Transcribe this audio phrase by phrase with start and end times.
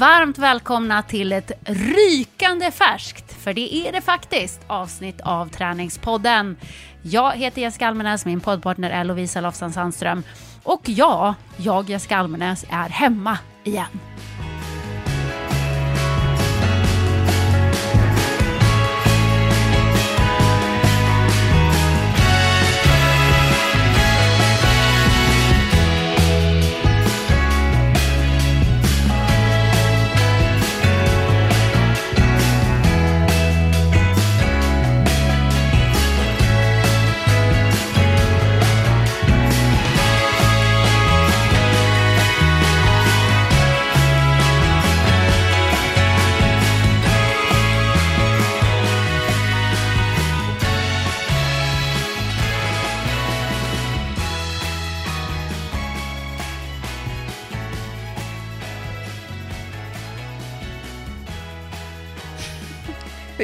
[0.00, 6.56] Varmt välkomna till ett rykande färskt, för det är det faktiskt, avsnitt av Träningspodden.
[7.02, 10.22] Jag heter Jessica Almenäs, min poddpartner är Lovisa Lofsan Sandström.
[10.62, 14.00] Och ja, jag Jessica Almenäs är hemma igen.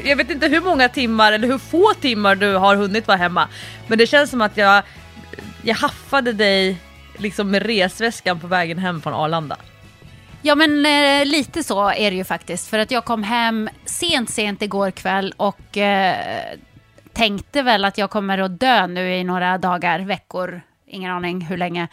[0.07, 3.49] Jag vet inte hur många timmar eller hur få timmar du har hunnit vara hemma.
[3.87, 4.83] Men det känns som att jag,
[5.63, 6.77] jag haffade dig
[7.19, 9.57] liksom med resväskan på vägen hem från Arlanda.
[10.43, 12.69] Ja men eh, lite så är det ju faktiskt.
[12.69, 16.17] För att jag kom hem sent, sent igår kväll och eh,
[17.13, 21.57] tänkte väl att jag kommer att dö nu i några dagar, veckor, ingen aning hur
[21.57, 21.89] länge,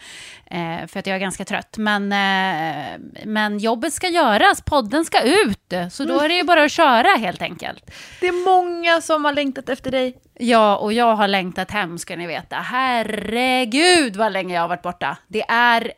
[0.46, 1.76] eh, för att jag är ganska trött.
[1.78, 6.64] Men, eh, men jobbet ska göras, podden ska ut, så då är det ju bara
[6.64, 7.90] att köra helt enkelt.
[8.20, 10.18] Det är många som har längtat efter dig.
[10.34, 12.56] Ja, och jag har längtat hem ska ni veta.
[12.56, 15.16] Herregud vad länge jag har varit borta.
[15.28, 15.92] Det är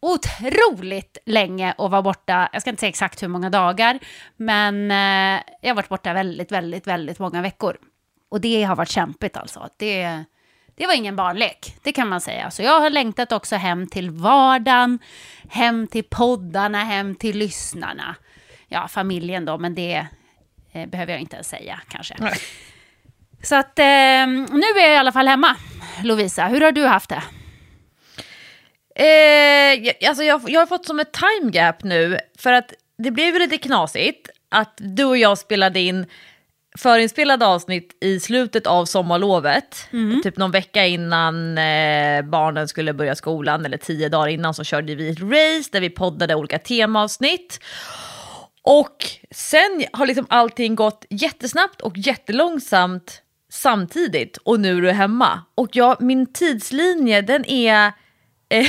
[0.00, 2.48] otroligt länge att vara borta.
[2.52, 3.98] Jag ska inte säga exakt hur många dagar,
[4.36, 7.76] men eh, jag har varit borta väldigt, väldigt, väldigt många veckor.
[8.30, 9.68] Och det har varit kämpigt alltså.
[9.76, 10.24] Det,
[10.78, 12.50] det var ingen barnlek, det kan man säga.
[12.50, 14.98] Så jag har längtat också hem till vardagen,
[15.50, 18.14] hem till poddarna, hem till lyssnarna.
[18.68, 20.06] Ja, familjen då, men det
[20.72, 22.14] eh, behöver jag inte ens säga kanske.
[22.18, 22.34] Nej.
[23.42, 25.56] Så att eh, nu är jag i alla fall hemma.
[26.04, 27.22] Lovisa, hur har du haft det?
[28.94, 33.10] Eh, jag- alltså jag, jag har fått som ett time gap nu, för att det
[33.10, 36.06] blev lite knasigt att du och jag spelade in
[36.78, 39.88] förinspelade avsnitt i slutet av sommarlovet.
[40.22, 44.94] Typ någon vecka innan eh, barnen skulle börja skolan, eller tio dagar innan, så körde
[44.94, 47.60] vi ett race där vi poddade olika temaavsnitt.
[48.62, 53.22] Och sen har liksom allting gått jättesnabbt och jättelångsamt
[53.52, 55.42] samtidigt och nu är du hemma.
[55.54, 57.86] Och jag, min tidslinje den är
[58.48, 58.60] eh,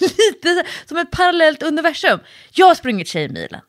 [0.00, 2.20] lite som ett parallellt universum.
[2.52, 3.60] Jag har sprungit Tjejmilen.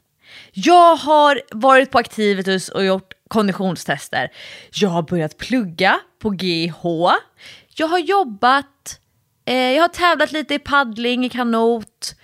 [0.51, 4.29] Jag har varit på Activitus och gjort konditionstester.
[4.71, 6.83] Jag har börjat plugga på GH.
[7.75, 8.99] Jag har jobbat,
[9.45, 12.15] eh, jag har tävlat lite i paddling, i kanot.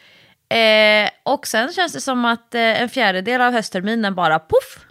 [0.50, 4.86] Eh, och sen känns det som att eh, en fjärdedel av höstterminen bara poff.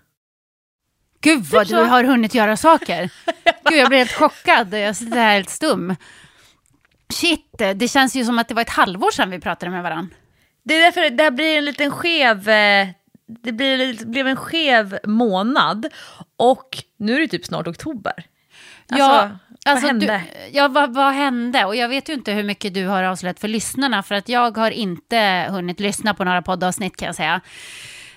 [1.20, 1.74] Gud vad så.
[1.74, 3.10] du har hunnit göra saker.
[3.64, 4.74] Gud, jag blir helt chockad.
[4.74, 5.96] Jag sitter här helt stum.
[7.12, 10.16] Shit, det känns ju som att det var ett halvår sedan vi pratade med varandra.
[10.62, 12.88] Det är därför det här blir en liten skev, eh,
[13.26, 15.86] det det blev en skev månad.
[16.36, 18.26] Och nu är det typ snart oktober.
[18.88, 19.30] Alltså, ja,
[19.64, 20.06] vad alltså, hände?
[20.06, 21.64] Du, ja, vad, vad hände?
[21.64, 24.56] Och jag vet ju inte hur mycket du har avslöjat för lyssnarna, för att jag
[24.56, 27.40] har inte hunnit lyssna på några poddavsnitt kan jag säga.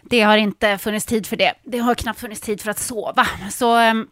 [0.03, 1.53] Det har inte funnits tid för det.
[1.63, 3.27] Det har knappt funnits tid för att sova.
[3.51, 4.07] Så, ehm,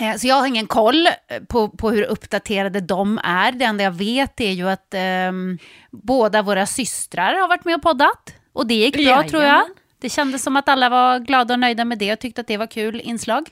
[0.00, 1.08] eh, så jag har ingen koll
[1.48, 3.52] på, på hur uppdaterade de är.
[3.52, 5.58] Det enda jag vet är ju att ehm,
[5.90, 8.34] båda våra systrar har varit med och poddat.
[8.52, 9.64] Och det gick bra tror jag.
[9.98, 12.56] Det kändes som att alla var glada och nöjda med det och tyckte att det
[12.56, 13.50] var kul inslag.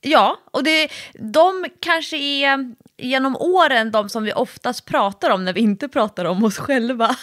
[0.00, 5.52] Ja, och det, de kanske är genom åren de som vi oftast pratar om när
[5.52, 7.16] vi inte pratar om oss själva.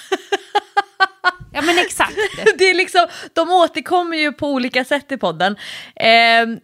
[1.54, 2.16] Ja men exakt.
[2.58, 5.56] det är liksom, de återkommer ju på olika sätt i podden.
[5.96, 6.60] Ehm,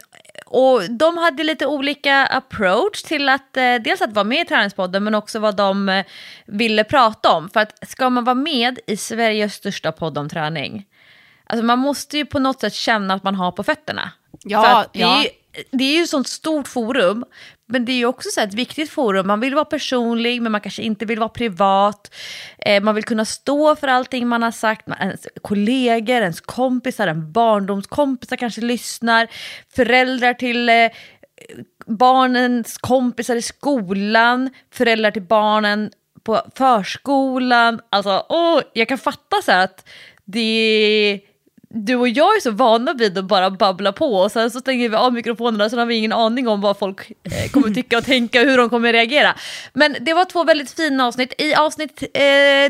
[0.45, 5.04] och de hade lite olika approach till att eh, dels att vara med i träningspodden
[5.04, 6.06] men också vad de eh,
[6.45, 7.50] ville prata om.
[7.50, 10.86] För att ska man vara med i Sveriges största podd om träning,
[11.49, 14.11] alltså man måste ju på något sätt känna att man har på fötterna.
[14.44, 15.19] Ja, det, ja.
[15.19, 15.29] är ju,
[15.71, 17.25] det är ju ett sånt stort forum,
[17.65, 19.27] men det är ju också så ett viktigt forum.
[19.27, 22.15] Man vill vara personlig, men man kanske inte vill vara privat.
[22.57, 24.88] Eh, man vill kunna stå för allting man har sagt.
[24.99, 29.27] Ens kollegor, ens kompisar, en barndomskompisar kanske lyssnar.
[29.75, 30.89] Föräldrar till eh,
[31.85, 35.91] barnens kompisar i skolan, föräldrar till barnen
[36.23, 37.79] på förskolan.
[37.89, 39.89] Alltså, åh, jag kan fatta så här att
[40.25, 41.21] det
[41.69, 44.90] du och jag är så vana vid att bara babbla på och sen så stänger
[44.90, 48.04] vi av mikrofonerna så har vi ingen aning om vad folk eh, kommer tycka och
[48.04, 49.36] tänka och hur de kommer reagera.
[49.74, 51.34] Men det var två väldigt fina avsnitt.
[51.38, 52.19] I avsnitt, eh,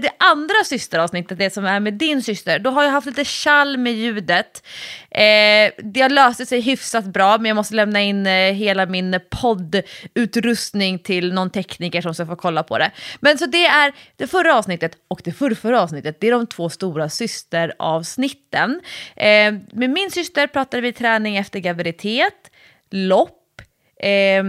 [0.02, 3.78] det andra systeravsnittet, det som är med din syster, då har jag haft lite kall
[3.78, 4.64] med ljudet.
[5.12, 11.00] Eh, det löste sig hyfsat bra men jag måste lämna in eh, hela min poddutrustning
[11.00, 12.92] till någon tekniker som ska få kolla på det.
[13.20, 16.70] Men så det är det förra avsnittet och det förrförra avsnittet, det är de två
[16.70, 18.82] stora systeravsnitten.
[19.16, 22.52] Eh, med min syster pratade vi träning efter graviditet,
[22.90, 23.62] lopp,
[24.00, 24.44] eh,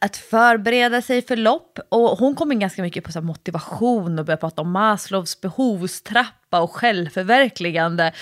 [0.00, 1.78] att förbereda sig för lopp.
[1.88, 6.60] Och hon kom in ganska mycket på så motivation och började prata om Maslows behovstrappa
[6.60, 8.12] och självförverkligande.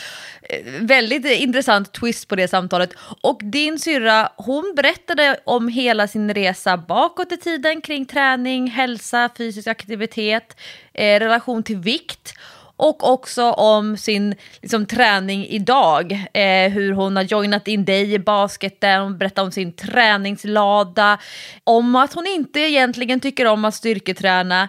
[0.42, 2.90] Eh, väldigt intressant twist på det samtalet.
[3.20, 9.30] Och din syrra, hon berättade om hela sin resa bakåt i tiden kring träning, hälsa,
[9.36, 10.60] fysisk aktivitet,
[10.94, 12.34] eh, relation till vikt
[12.78, 16.12] och också om sin liksom, träning idag.
[16.12, 21.18] Eh, hur hon har joinat in dig i basketen, hon berättar om sin träningslada,
[21.64, 24.68] om att hon inte egentligen tycker om att styrketräna,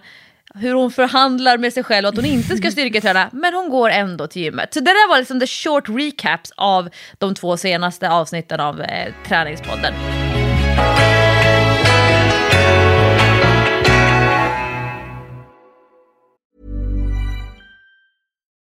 [0.56, 4.28] hur hon förhandlar med sig själv att hon inte ska styrketräna, men hon går ändå
[4.28, 4.74] till gymmet.
[4.74, 9.14] Så det där var liksom the short recaps av de två senaste avsnitten av eh,
[9.28, 9.94] Träningspodden.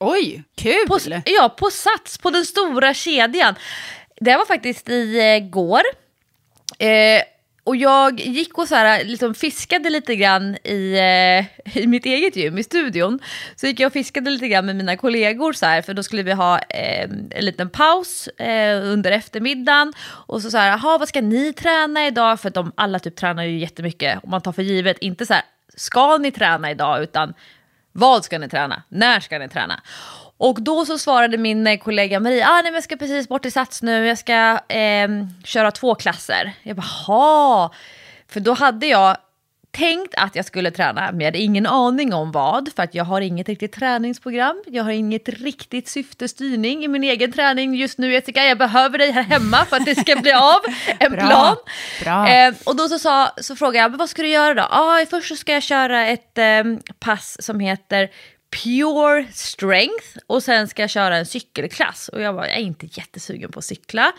[0.00, 0.86] Oj, kul!
[0.88, 3.54] På, ja, på Sats, på den stora kedjan.
[4.20, 5.82] Det var faktiskt igår.
[6.78, 7.22] Eh, eh,
[7.64, 12.36] och jag gick och så här, liksom fiskade lite grann i, eh, i mitt eget
[12.36, 13.18] gym, i studion.
[13.56, 16.22] Så gick jag och fiskade lite grann med mina kollegor så här, för då skulle
[16.22, 19.92] vi ha eh, en liten paus eh, under eftermiddagen.
[20.26, 22.40] Och så så här, vad ska ni träna idag?
[22.40, 24.18] För de alla typ tränar ju jättemycket.
[24.22, 25.42] Och man tar för givet, inte så här,
[25.76, 27.02] ska ni träna idag?
[27.02, 27.34] Utan
[27.92, 28.82] vad ska ni träna?
[28.88, 29.80] När ska ni träna?
[30.36, 33.50] Och då så svarade min kollega Marie, ah, nej, men jag ska precis bort i
[33.50, 35.08] Sats nu, jag ska eh,
[35.44, 36.52] köra två klasser.
[36.62, 37.72] Jag bara, ha.
[38.28, 39.16] För då hade jag
[39.70, 43.04] tänkt att jag skulle träna, men jag hade ingen aning om vad, för att jag
[43.04, 48.12] har inget riktigt träningsprogram, jag har inget riktigt syftestyrning i min egen träning just nu
[48.12, 50.60] Jessica, jag behöver dig här hemma för att det ska bli av
[50.98, 51.20] en Bra.
[51.20, 51.56] plan.
[52.02, 52.28] Bra.
[52.28, 54.62] Eh, och då så, sa, så frågade jag, men vad ska du göra då?
[54.70, 56.64] Ah, först så ska jag köra ett eh,
[56.98, 58.08] pass som heter
[58.50, 62.08] Pure Strength och sen ska jag köra en cykelklass.
[62.08, 64.12] Och jag bara jag är inte jättesugen på att cykla.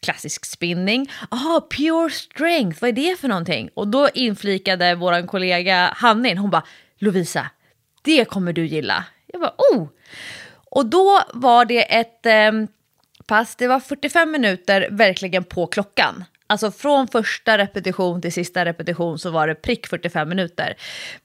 [0.00, 1.10] Klassisk spinning.
[1.30, 3.70] Jaha, Pure Strength, vad är det för någonting?
[3.74, 6.64] Och då inflikade vår kollega Hannin, hon bara
[6.98, 7.50] Lovisa,
[8.02, 9.04] det kommer du gilla.
[9.26, 9.88] Jag bara oh!
[10.70, 12.52] Och då var det ett eh,
[13.26, 16.24] pass, det var 45 minuter verkligen på klockan.
[16.46, 20.74] Alltså från första repetition till sista repetition så var det prick 45 minuter.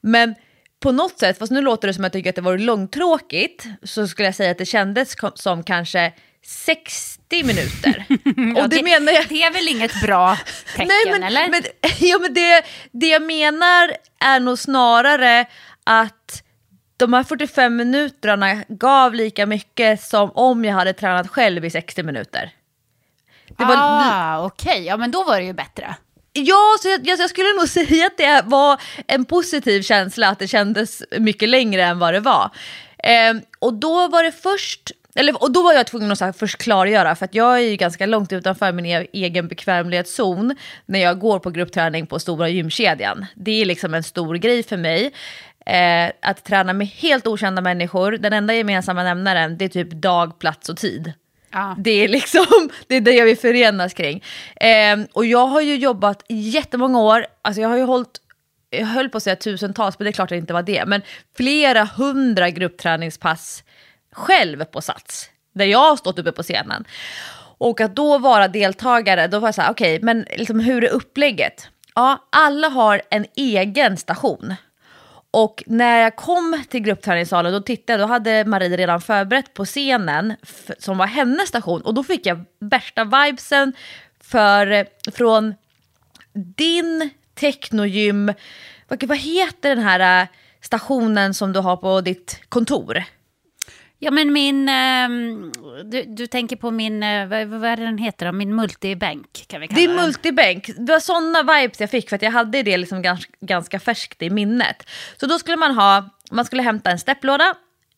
[0.01, 0.35] Men
[0.79, 3.65] på något sätt, fast nu låter det som att jag tycker att det var långtråkigt,
[3.83, 6.13] så skulle jag säga att det kändes som kanske
[6.45, 8.05] 60 minuter.
[8.55, 9.27] Ja, Och det, menar jag...
[9.29, 10.35] Det är väl inget bra
[10.75, 11.49] tecken, Nej, men, eller?
[11.49, 11.63] Men,
[11.99, 15.45] ja, men det, det jag menar är nog snarare
[15.83, 16.43] att
[16.97, 22.03] de här 45 minuterna gav lika mycket som om jag hade tränat själv i 60
[22.03, 22.51] minuter.
[23.57, 24.83] Det var, ah, okej.
[24.83, 25.95] Ja, men då var det ju bättre.
[26.45, 30.47] Ja, så jag, jag, skulle nog säga att det var en positiv känsla, att det
[30.47, 32.49] kändes mycket längre än vad det var.
[32.97, 36.31] Eh, och då var det först, eller, och då var jag tvungen att så här,
[36.31, 40.99] först klargöra, för att jag är ju ganska långt utanför min e- egen bekvämlighetszon när
[40.99, 43.25] jag går på gruppträning på stora gymkedjan.
[43.35, 45.13] Det är liksom en stor grej för mig.
[45.65, 50.39] Eh, att träna med helt okända människor, den enda gemensamma nämnaren det är typ dag,
[50.39, 51.13] plats och tid.
[51.51, 51.75] Ah.
[51.77, 52.45] Det är liksom
[52.87, 54.23] det, är det vi förenas kring.
[54.55, 58.21] Eh, och jag har ju jobbat jättemånga år, alltså jag har ju hållit
[58.69, 60.85] jag höll på att säga tusentals, men det är klart att det inte var det,
[60.85, 61.01] men
[61.37, 63.63] flera hundra gruppträningspass
[64.11, 66.85] själv på Sats, där jag har stått uppe på scenen.
[67.57, 70.83] Och att då vara deltagare, då var jag så här, okej, okay, men liksom, hur
[70.83, 71.69] är upplägget?
[71.95, 74.55] Ja, alla har en egen station.
[75.37, 79.65] Och när jag kom till gruppträningssalen då tittade jag, då hade Marie redan förberett på
[79.65, 80.33] scenen
[80.79, 81.81] som var hennes station.
[81.81, 83.73] Och då fick jag värsta vibesen
[84.19, 85.55] för, från
[86.33, 88.33] din technogym,
[88.87, 90.27] vad, vad heter den här äh,
[90.61, 93.03] stationen som du har på ditt kontor?
[93.99, 94.69] Ja, men min...
[94.69, 95.09] Eh,
[95.83, 97.03] du, du, tänker på min...
[97.03, 98.31] Eh, vad, vad är det den heter då?
[98.31, 99.87] Min multibänk kan vi kalla det.
[99.87, 100.69] Din multibänk.
[100.77, 104.21] Det var sådana vibes jag fick för att jag hade det liksom ganska, ganska färskt
[104.21, 104.89] i minnet.
[105.19, 106.09] Så då skulle man ha...
[106.31, 107.53] Man skulle hämta en stepplåda,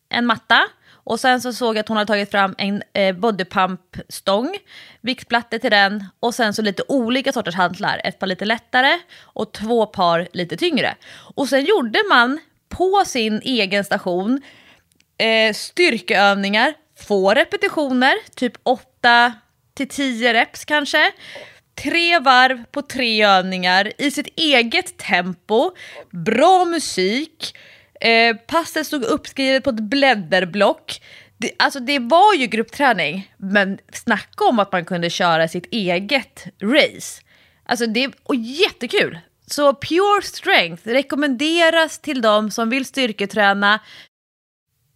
[0.09, 0.67] en matta
[1.09, 4.57] och sen så såg jag att hon hade tagit fram en eh, bodypump-stång,
[5.01, 8.01] viktplattor till den och sen så lite olika sorters hantlar.
[8.03, 10.95] Ett par lite lättare och två par lite tyngre.
[11.35, 12.39] Och sen gjorde man
[12.69, 14.41] på sin egen station
[15.19, 16.73] eh, styrkeövningar,
[17.07, 19.33] få repetitioner, typ 8
[19.73, 21.11] till 10 reps kanske.
[21.83, 25.71] Tre varv på tre övningar i sitt eget tempo,
[26.11, 27.57] bra musik,
[28.01, 31.01] eh, passet stod uppskrivet på ett blädderblock.
[31.37, 36.45] Det, alltså det var ju gruppträning, men snacka om att man kunde köra sitt eget
[36.61, 37.21] race.
[37.65, 39.19] Alltså det och jättekul!
[39.45, 43.79] Så Pure Strength rekommenderas till de som vill styrketräna,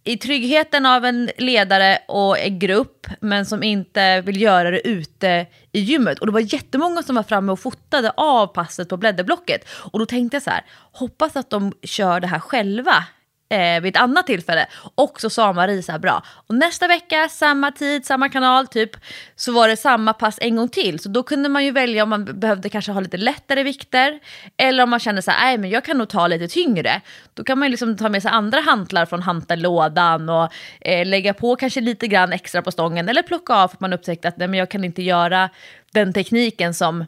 [0.04, 5.46] i tryggheten av en ledare och en grupp, men som inte vill göra det ute
[5.72, 6.18] i gymmet.
[6.18, 9.68] Och det var jättemånga som var framme och fotade av passet på blädderblocket.
[9.68, 13.04] Och då tänkte jag så här, hoppas att de kör det här själva
[13.54, 14.66] eh, vid ett annat tillfälle.
[14.94, 18.90] Och så sa Marie så här bra, och nästa vecka, samma tid, samma kanal typ,
[19.36, 20.98] så var det samma pass en gång till.
[20.98, 24.20] Så då kunde man ju välja om man behövde kanske ha lite lättare vikter,
[24.56, 27.00] eller om man kände så här, nej men jag kan nog ta lite tyngre.
[27.34, 31.34] Då kan man ju liksom ta med sig andra hantlar från hantellådan och eh, lägga
[31.34, 34.36] på kanske lite grann extra på stången, eller plocka av för att man upptäckte att
[34.36, 35.50] nej men jag kan inte göra
[35.92, 37.04] den tekniken som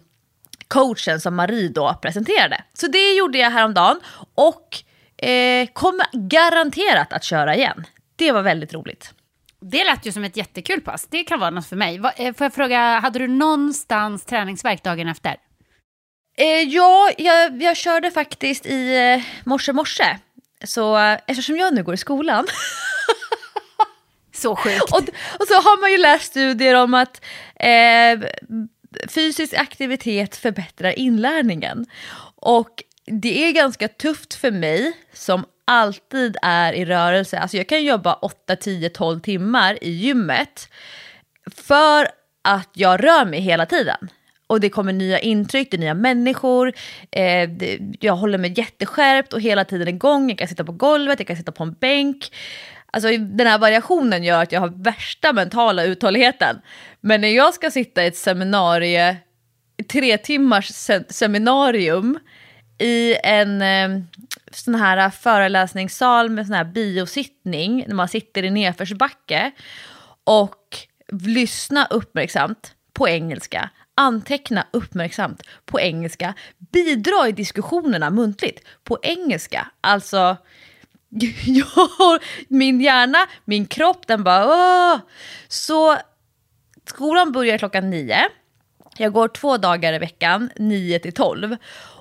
[0.69, 2.61] coachen som Marie då presenterade.
[2.75, 4.00] Så det gjorde jag häromdagen
[4.35, 4.83] och
[5.18, 7.87] Eh, kommer garanterat att köra igen.
[8.16, 9.12] Det var väldigt roligt.
[9.61, 11.06] Det lät ju som ett jättekul pass.
[11.11, 12.00] Det kan vara något för mig.
[12.16, 15.37] Eh, får jag fråga, hade du någonstans träningsverk dagen efter?
[16.38, 20.18] Eh, ja, jag, jag, körde faktiskt i eh, morse morse.
[20.64, 22.46] Så eh, eftersom jag nu går i skolan
[24.32, 24.92] Så sjukt.
[24.92, 24.99] och,
[25.40, 28.20] och, så har man ju läst studier om att eh,
[29.08, 31.87] fysisk aktivitet förbättrar inlärningen.
[32.37, 37.39] Och det är ganska tufft för mig som alltid är i rörelse.
[37.39, 40.69] Alltså jag kan jobba 8, 10, 12 timmar i gymmet
[41.57, 42.09] för
[42.43, 44.11] att jag rör mig hela tiden.
[44.47, 46.73] Och det kommer nya intryck, det är nya människor,
[47.11, 50.29] eh, det, jag håller mig jätteskärpt och hela tiden igång.
[50.29, 52.33] Jag kan sitta på golvet, jag kan sitta på en bänk.
[52.91, 56.57] Alltså den här variationen gör att jag har värsta mentala uthålligheten.
[57.01, 59.17] Men när jag ska sitta i ett seminarium,
[59.89, 60.71] tre timmars
[61.09, 62.19] seminarium
[62.78, 64.02] i en eh,
[64.50, 69.50] sån här föreläsningssal med sån här biosittning, när man sitter i nedförsbacke
[70.25, 70.78] och
[71.12, 76.35] lyssna uppmärksamt på engelska, anteckna uppmärksamt på engelska,
[76.73, 79.66] bidra i diskussionerna muntligt på engelska.
[79.80, 80.37] Alltså,
[81.47, 85.00] jag, min hjärna, min kropp, den bara Åh!
[85.49, 85.97] Så
[86.87, 88.28] skolan börjar klockan nio.
[88.99, 91.56] Jag går två dagar i veckan, 9 till 12.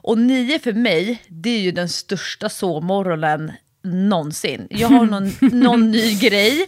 [0.06, 3.52] Och 9 för mig, det är ju den största sovmorgonen
[3.84, 4.68] någonsin.
[4.70, 5.32] Jag har någon,
[5.62, 6.66] någon ny grej.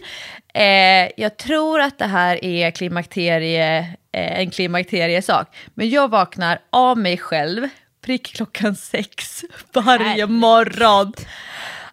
[0.54, 3.78] Eh, jag tror att det här är klimakterie,
[4.12, 5.56] eh, en klimakteriesak.
[5.74, 7.68] Men jag vaknar av mig själv,
[8.04, 11.12] prick klockan sex varje morgon.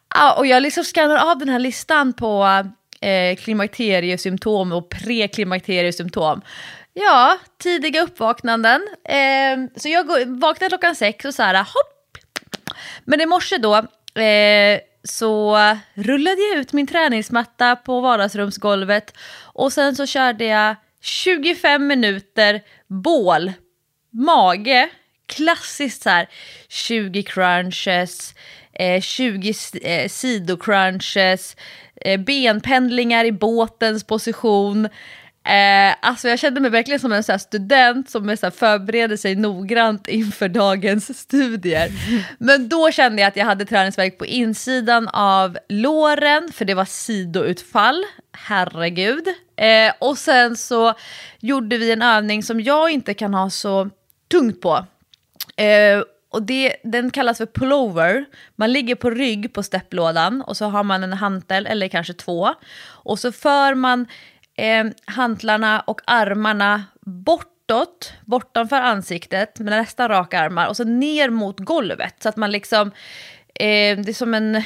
[0.07, 2.63] Ah, och jag liksom skannar av den här listan på
[3.01, 6.41] eh, klimakteriesymptom och preklimakteriesymptom.
[6.97, 8.87] Ja, tidiga uppvaknanden.
[9.03, 12.17] Eh, så jag går, vaknade klockan sex och så här, hopp.
[13.03, 13.75] Men i morse då
[14.21, 15.57] eh, så
[15.93, 23.53] rullade jag ut min träningsmatta på vardagsrumsgolvet och sen så körde jag 25 minuter bål,
[24.11, 24.89] mage,
[25.25, 26.29] klassiskt så här
[26.69, 28.35] 20 crunches,
[28.73, 31.55] eh, 20 eh, sidocrunches,
[32.01, 34.89] eh, benpendlingar i båtens position.
[35.45, 40.07] Eh, alltså jag kände mig verkligen som en så student som så förbereder sig noggrant
[40.07, 41.89] inför dagens studier.
[42.37, 46.85] Men då kände jag att jag hade träningsverk på insidan av låren, för det var
[46.85, 48.03] sidoutfall.
[48.31, 49.27] Herregud.
[49.55, 50.93] Eh, och sen så
[51.39, 53.89] gjorde vi en övning som jag inte kan ha så
[54.31, 54.85] tungt på.
[55.55, 58.25] Eh, och det, den kallas för pullover.
[58.55, 62.49] Man ligger på rygg på stepplådan och så har man en hantel eller kanske två.
[62.87, 64.07] Och så för man
[64.55, 71.59] eh, hantlarna och armarna bortåt, bortanför ansiktet med nästan raka armar och så ner mot
[71.59, 72.15] golvet.
[72.23, 72.87] Så att man liksom,
[73.55, 74.63] eh, det är som en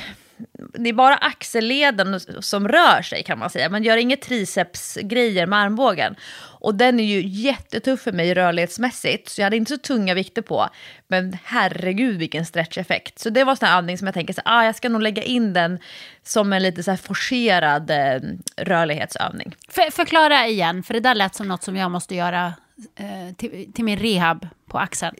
[0.74, 3.70] det är bara axelleden som rör sig kan man säga.
[3.70, 6.16] Man gör inga tricepsgrejer med armbågen.
[6.62, 10.42] Och den är ju jättetuff för mig rörlighetsmässigt, så jag hade inte så tunga vikter
[10.42, 10.70] på.
[11.08, 13.20] Men herregud vilken stretcheffekt.
[13.20, 15.24] Så det var en sån övning som jag tänker så ah, jag ska nog lägga
[15.24, 15.80] in den
[16.24, 18.22] som en lite så här forcerad eh,
[18.58, 19.56] rörlighetsövning.
[19.70, 22.54] För, förklara igen, för det där lät som något som jag måste göra
[22.96, 25.16] eh, till, till min rehab på axeln.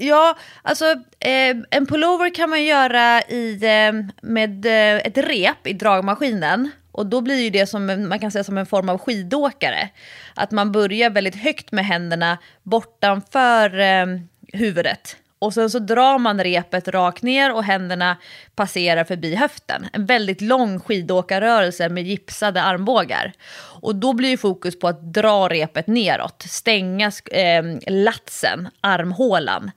[0.00, 0.84] Ja, alltså
[1.20, 6.70] eh, en pullover kan man göra i, eh, med eh, ett rep i dragmaskinen.
[6.92, 9.88] Och då blir ju det som man kan säga som en form av skidåkare.
[10.34, 14.06] Att man börjar väldigt högt med händerna bortanför eh,
[14.52, 15.16] huvudet.
[15.38, 18.16] Och sen så drar man repet rakt ner och händerna
[18.54, 19.86] passerar förbi höften.
[19.92, 23.32] En väldigt lång skidåkarrörelse med gipsade armbågar.
[23.80, 29.70] Och då blir ju fokus på att dra repet neråt, stänga eh, latsen, armhålan.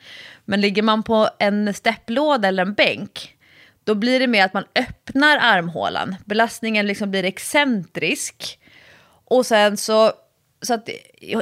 [0.46, 3.36] Men ligger man på en stepplåda eller en bänk,
[3.84, 6.16] då blir det mer att man öppnar armhålan.
[6.26, 8.60] Belastningen liksom blir excentrisk.
[9.26, 10.12] Och sen så,
[10.62, 10.90] så att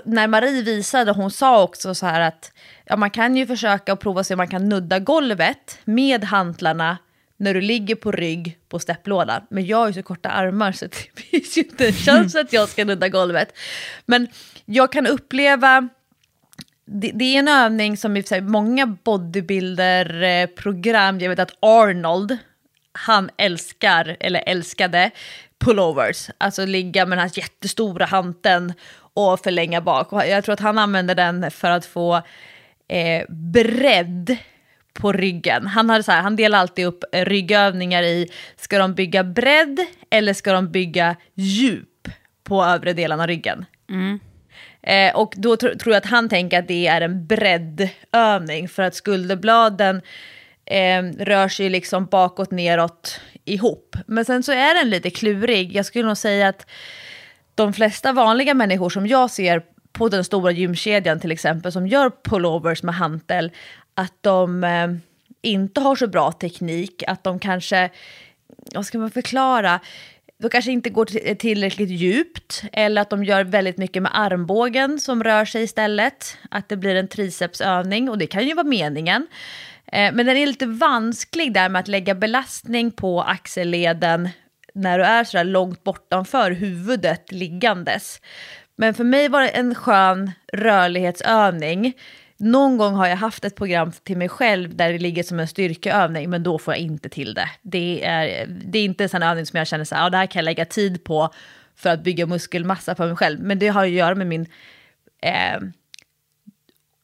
[0.05, 2.51] när Marie visade, hon sa också så här att
[2.85, 6.97] ja, man kan ju försöka och prova se om man kan nudda golvet med hantlarna
[7.37, 9.41] när du ligger på rygg på stepplådan.
[9.49, 12.53] Men jag har ju så korta armar så det finns ju inte en chans att
[12.53, 13.57] jag ska nudda golvet.
[14.05, 14.27] Men
[14.65, 15.89] jag kan uppleva,
[16.85, 22.37] det, det är en övning som i många bodybuilder-program, jag vet att Arnold,
[22.91, 25.11] han älskar, eller älskade,
[25.59, 26.29] pullovers.
[26.37, 28.73] Alltså ligga med den här jättestora hanten
[29.13, 30.07] och förlänga bak.
[30.11, 32.21] Jag tror att han använder den för att få
[32.87, 34.37] eh, bredd
[34.93, 35.67] på ryggen.
[35.67, 39.79] Han, hade så här, han delar alltid upp ryggövningar i, ska de bygga bredd
[40.09, 42.07] eller ska de bygga djup
[42.43, 43.65] på övre delen av ryggen?
[43.89, 44.19] Mm.
[44.81, 48.83] Eh, och då tr tror jag att han tänker att det är en breddövning för
[48.83, 50.01] att skulderbladen
[50.65, 53.95] eh, rör sig liksom bakåt, neråt, ihop.
[54.05, 55.75] Men sen så är den lite klurig.
[55.75, 56.65] Jag skulle nog säga att
[57.59, 62.11] de flesta vanliga människor som jag ser på den stora gymkedjan till exempel som gör
[62.23, 63.51] pullovers med hantel,
[63.93, 64.87] att de eh,
[65.41, 67.89] inte har så bra teknik, att de kanske,
[68.75, 69.79] vad ska man förklara,
[70.37, 75.23] de kanske inte går tillräckligt djupt eller att de gör väldigt mycket med armbågen som
[75.23, 76.37] rör sig istället.
[76.51, 79.27] Att det blir en tricepsövning och det kan ju vara meningen.
[79.85, 84.29] Eh, men den är lite vansklig där med att lägga belastning på axelleden
[84.79, 88.21] när du är sådär långt bortanför huvudet liggandes.
[88.75, 91.93] Men för mig var det en skön rörlighetsövning.
[92.37, 95.47] Någon gång har jag haft ett program till mig själv där det ligger som en
[95.47, 97.49] styrkeövning, men då får jag inte till det.
[97.61, 100.17] Det är, det är inte en sån övning som jag känner så här, ja, det
[100.17, 101.33] här kan jag lägga tid på
[101.75, 103.39] för att bygga muskelmassa för mig själv.
[103.39, 104.47] Men det har att göra med min
[105.21, 105.59] eh,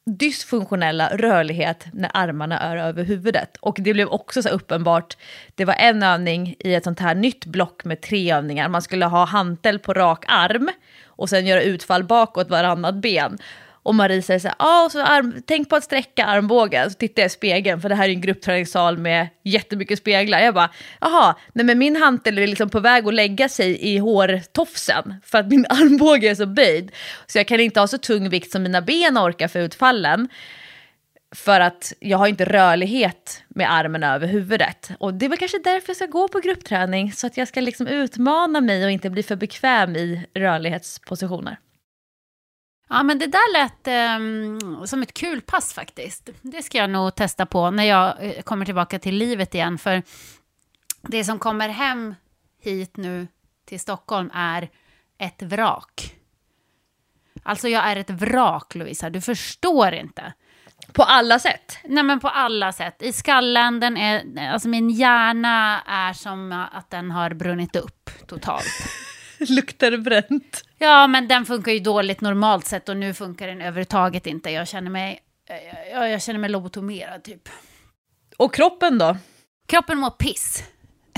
[0.06, 3.58] dysfunktionella rörlighet när armarna är över huvudet.
[3.60, 5.18] Och det blev också så uppenbart,
[5.56, 8.70] det var en övning i ett sånt här nytt block med tre övningar.
[8.70, 10.70] Man skulle ha hantel på rak arm
[11.06, 13.38] och sen göra utfall bakåt varannat ben.
[13.86, 16.92] Och Marie säger så här, ah, så arm, tänk på att sträcka armbågen.
[16.92, 20.40] Så tittar jag i spegeln, för det här är en gruppträningssal med jättemycket speglar.
[20.40, 20.70] Jag bara,
[21.02, 25.38] jaha, nej men min hantel är liksom på väg att lägga sig i hårtofsen för
[25.38, 26.92] att min armbåge är så böjd.
[27.28, 30.30] Så jag kan inte ha så tung vikt som mina ben orkar för utfallen.
[31.36, 34.90] För att jag har inte rörlighet med armen över huvudet.
[35.00, 37.12] Och det är väl kanske därför jag ska gå på gruppträning.
[37.12, 41.58] Så att jag ska liksom utmana mig och inte bli för bekväm i rörlighetspositioner.
[42.90, 46.30] Ja, men det där lät um, som ett kul pass faktiskt.
[46.42, 49.78] Det ska jag nog testa på när jag uh, kommer tillbaka till livet igen.
[49.78, 50.04] För
[51.02, 52.16] det som kommer hem
[52.62, 53.28] hit nu
[53.66, 54.70] till Stockholm är
[55.18, 56.16] ett vrak.
[57.44, 59.10] Alltså jag är ett vrak, Lovisa.
[59.10, 60.34] Du förstår inte.
[60.94, 61.78] På alla sätt?
[61.84, 63.02] Nej, men på alla sätt.
[63.02, 68.88] I skallen, den är, alltså min hjärna är som att den har brunnit upp totalt.
[69.40, 70.64] Luktar bränt?
[70.78, 74.50] Ja, men den funkar ju dåligt normalt sett och nu funkar den överhuvudtaget inte.
[74.50, 75.20] Jag känner mig,
[75.92, 77.50] jag, jag känner mig lobotomerad typ.
[78.38, 79.18] Och kroppen då?
[79.68, 80.64] Kroppen mår piss.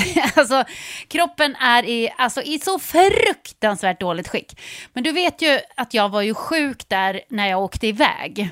[0.35, 0.63] alltså,
[1.07, 4.61] kroppen är i, alltså, i så fruktansvärt dåligt skick.
[4.93, 8.49] Men du vet ju att jag var ju sjuk där när jag åkte iväg.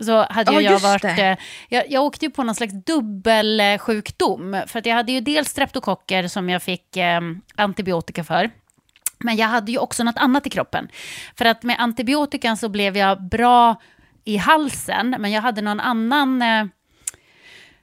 [0.00, 1.36] Så hade oh, jag varit, eh,
[1.68, 4.62] jag, jag åkte ju på någon slags dubbelsjukdom.
[4.66, 7.20] För att jag hade ju dels streptokocker som jag fick eh,
[7.56, 8.50] antibiotika för.
[9.18, 10.88] Men jag hade ju också något annat i kroppen.
[11.38, 13.80] För att med antibiotikan så blev jag bra
[14.24, 16.42] i halsen, men jag hade någon annan...
[16.42, 16.64] Eh,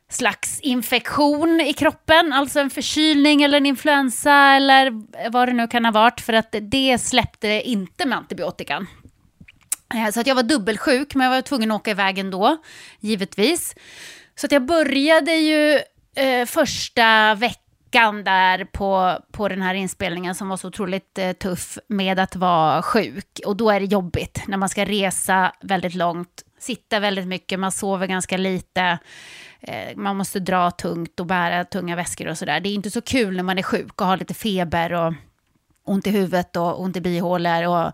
[0.09, 4.91] slags infektion i kroppen, alltså en förkylning eller en influensa eller
[5.29, 8.87] vad det nu kan ha varit, för att det släppte inte med antibiotikan.
[9.95, 12.57] Eh, Så att jag var dubbelsjuk, men jag var tvungen att åka iväg ändå,
[12.99, 13.75] givetvis.
[14.35, 15.79] Så att jag började ju
[16.15, 17.64] eh, första veckan
[18.03, 22.81] där på, på den här inspelningen som var så otroligt eh, tuff med att vara
[22.81, 23.39] sjuk.
[23.45, 27.71] Och då är det jobbigt när man ska resa väldigt långt, sitta väldigt mycket, man
[27.71, 28.99] sover ganska lite.
[29.61, 32.59] Eh, man måste dra tungt och bära tunga väskor och sådär.
[32.59, 35.13] Det är inte så kul när man är sjuk och har lite feber och
[35.85, 37.91] ont i huvudet och ont i bihålor och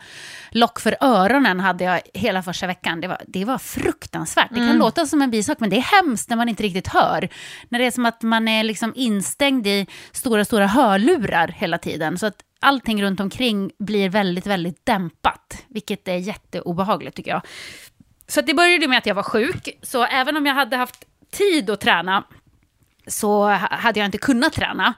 [0.51, 3.01] lock för öronen hade jag hela första veckan.
[3.01, 4.49] Det var, det var fruktansvärt.
[4.49, 7.29] Det kan låta som en bisak, men det är hemskt när man inte riktigt hör.
[7.69, 12.17] När det är som att man är liksom instängd i stora, stora hörlurar hela tiden.
[12.17, 17.41] Så att allting runt omkring blir väldigt, väldigt dämpat, vilket är jätteobehagligt tycker jag.
[18.27, 21.69] Så det började med att jag var sjuk, så även om jag hade haft tid
[21.69, 22.23] att träna
[23.07, 24.93] så ha- hade jag inte kunnat träna.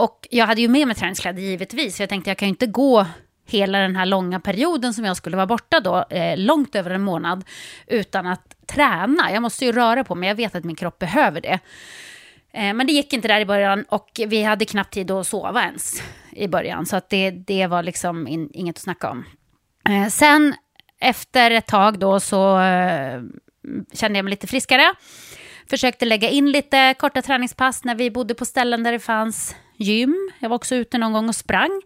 [0.00, 2.66] Och jag hade ju med mig träningskläder givetvis, för jag tänkte jag kan ju inte
[2.66, 3.06] gå
[3.46, 7.02] hela den här långa perioden som jag skulle vara borta då, eh, långt över en
[7.02, 7.44] månad,
[7.86, 9.32] utan att träna.
[9.32, 11.58] Jag måste ju röra på mig, jag vet att min kropp behöver det.
[12.52, 15.64] Eh, men det gick inte där i början och vi hade knappt tid att sova
[15.64, 19.24] ens i början, så att det, det var liksom in, inget att snacka om.
[19.88, 20.54] Eh, sen
[21.00, 23.22] efter ett tag då så eh,
[23.92, 24.94] kände jag mig lite friskare.
[25.70, 30.30] Försökte lägga in lite korta träningspass när vi bodde på ställen där det fanns gym.
[30.38, 31.82] Jag var också ute någon gång och sprang.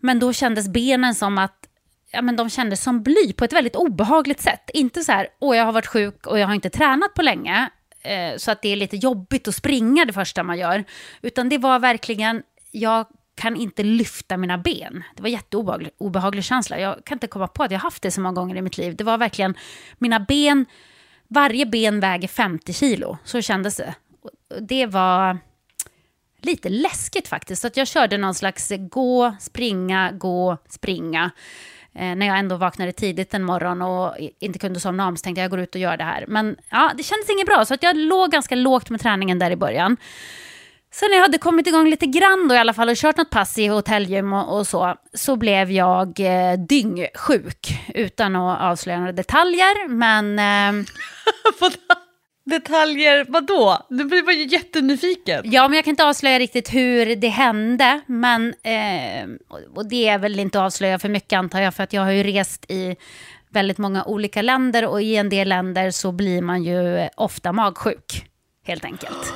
[0.00, 1.68] Men då kändes benen som att
[2.12, 4.70] ja, men de kändes som bly på ett väldigt obehagligt sätt.
[4.74, 7.70] Inte så här, åh jag har varit sjuk och jag har inte tränat på länge.
[8.02, 10.84] Eh, så att det är lite jobbigt att springa det första man gör.
[11.22, 15.04] Utan det var verkligen, jag kan inte lyfta mina ben.
[15.16, 16.78] Det var jätteobehaglig obehaglig känsla.
[16.78, 18.96] Jag kan inte komma på att jag haft det så många gånger i mitt liv.
[18.96, 19.54] Det var verkligen,
[19.98, 20.66] mina ben,
[21.28, 23.18] varje ben väger 50 kilo.
[23.24, 23.94] Så kändes det.
[24.60, 25.38] Det var
[26.42, 27.62] lite läskigt faktiskt.
[27.62, 31.30] Så att jag körde någon slags gå, springa, gå, springa.
[31.94, 35.40] Eh, när jag ändå vaknade tidigt en morgon och inte kunde somna om så tänkte
[35.40, 36.24] jag jag går ut och gör det här.
[36.28, 39.50] Men ja, det kändes inget bra så att jag låg ganska lågt med träningen där
[39.50, 39.96] i början.
[40.90, 43.30] Sen när jag hade kommit igång lite grann då i alla fall och kört något
[43.30, 49.12] pass i hotellgym och, och så, så blev jag eh, dyngsjuk utan att avslöja några
[49.12, 49.88] detaljer.
[49.88, 50.86] Men eh,
[52.48, 53.86] Detaljer, vadå?
[53.88, 55.42] Du blir bara jättenyfiken.
[55.44, 58.00] Ja, men jag kan inte avslöja riktigt hur det hände.
[58.06, 59.28] Men, eh,
[59.74, 62.10] och det är väl inte att avslöja för mycket antar jag, för att jag har
[62.10, 62.96] ju rest i
[63.50, 68.26] väldigt många olika länder och i en del länder så blir man ju ofta magsjuk,
[68.64, 69.32] helt enkelt.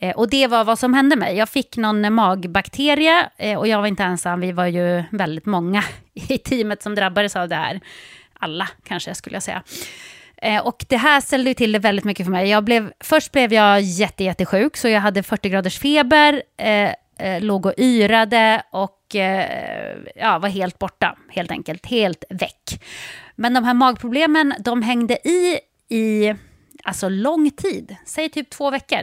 [0.00, 1.36] Eh, och det var vad som hände mig.
[1.36, 4.40] Jag fick någon magbakterie eh, och jag var inte ensam.
[4.40, 7.80] Vi var ju väldigt många i teamet som drabbades av det här.
[8.38, 9.62] Alla kanske skulle jag säga.
[10.42, 12.48] Eh, och det här ställde ju till det väldigt mycket för mig.
[12.48, 17.40] Jag blev, först blev jag jätte, jättesjuk, så jag hade 40 graders feber, eh, eh,
[17.40, 21.86] låg och yrade och eh, ja, var helt borta, helt enkelt.
[21.86, 22.84] Helt väck.
[23.36, 26.34] Men de här magproblemen, de hängde i i
[26.84, 29.02] alltså lång tid, säg typ två veckor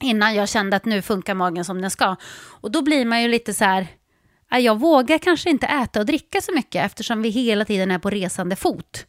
[0.00, 2.16] innan jag kände att nu funkar magen som den ska.
[2.60, 3.86] Och då blir man ju lite så här,
[4.50, 8.10] jag vågar kanske inte äta och dricka så mycket eftersom vi hela tiden är på
[8.10, 9.06] resande fot.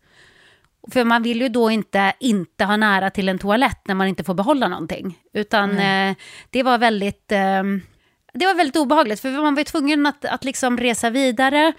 [0.91, 4.23] För man vill ju då inte, inte ha nära till en toalett när man inte
[4.23, 5.17] får behålla någonting.
[5.33, 6.15] Utan eh,
[6.49, 7.31] det var väldigt...
[7.31, 7.63] Eh,
[8.33, 11.73] det var väldigt obehagligt, för man var tvungen att, att liksom resa vidare.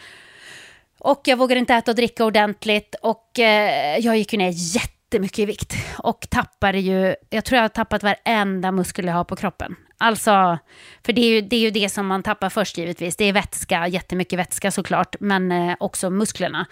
[0.98, 2.94] Och jag vågade inte äta och dricka ordentligt.
[3.02, 5.74] Och eh, jag gick ju ner jättemycket i vikt.
[5.98, 9.76] Och tappade ju, jag tror jag har tappat varenda muskel jag har på kroppen.
[9.98, 10.58] Alltså,
[11.04, 13.16] för det är, ju, det är ju det som man tappar först givetvis.
[13.16, 16.66] Det är vätska, jättemycket vätska såklart, men eh, också musklerna.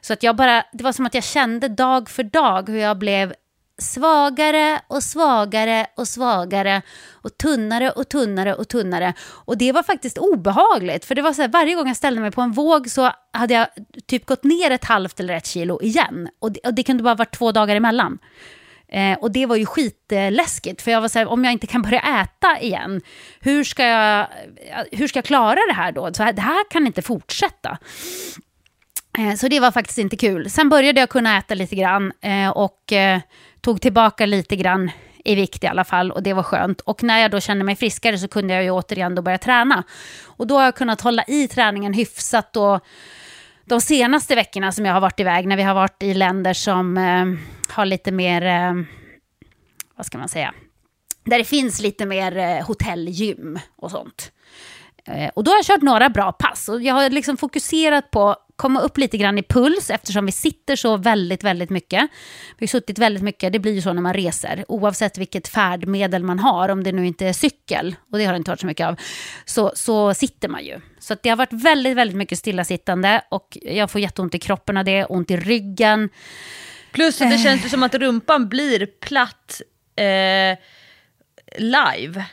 [0.00, 2.98] Så att jag bara, det var som att jag kände dag för dag hur jag
[2.98, 3.34] blev
[3.78, 9.14] svagare och svagare och svagare och tunnare och tunnare och tunnare.
[9.20, 12.30] Och det var faktiskt obehagligt, för det var så här, varje gång jag ställde mig
[12.30, 13.66] på en våg så hade jag
[14.06, 16.28] typ gått ner ett halvt eller ett kilo igen.
[16.38, 18.18] Och det, och det kunde bara vara två dagar emellan.
[18.92, 21.82] Eh, och det var ju skitläskigt, för jag var så här, om jag inte kan
[21.82, 23.00] börja äta igen,
[23.40, 24.26] hur ska jag, eh,
[24.92, 26.14] hur ska jag klara det här då?
[26.14, 27.78] Så här, det här kan inte fortsätta.
[29.18, 30.50] Eh, Så det var faktiskt inte kul.
[30.50, 33.20] Sen började jag kunna äta lite grann eh, och eh,
[33.60, 34.90] tog tillbaka lite grann
[35.24, 36.80] i vikt i alla fall och det var skönt.
[36.80, 39.82] Och när jag då kände mig friskare så kunde jag ju återigen då börja träna.
[40.24, 42.84] Och då har jag kunnat hålla i träningen hyfsat och
[43.64, 46.98] de senaste veckorna som jag har varit iväg, när vi har varit i länder som
[46.98, 47.26] eh,
[47.74, 48.72] har lite mer, eh,
[49.96, 50.54] vad ska man säga,
[51.24, 54.32] där det finns lite mer eh, hotellgym och sånt.
[55.04, 58.36] Eh, och då har jag kört några bra pass och jag har liksom fokuserat på
[58.62, 62.10] komma upp lite grann i puls eftersom vi sitter så väldigt, väldigt mycket.
[62.58, 66.24] Vi har suttit väldigt mycket, det blir ju så när man reser, oavsett vilket färdmedel
[66.24, 68.66] man har, om det nu inte är cykel, och det har det inte varit så
[68.66, 68.96] mycket av,
[69.44, 70.80] så, så sitter man ju.
[70.98, 74.84] Så det har varit väldigt, väldigt mycket stillasittande och jag får jätteont i kroppen av
[74.84, 76.08] det, ont i ryggen.
[76.92, 79.62] Plus att det känns som att rumpan blir platt
[79.96, 80.58] eh,
[81.58, 82.24] live.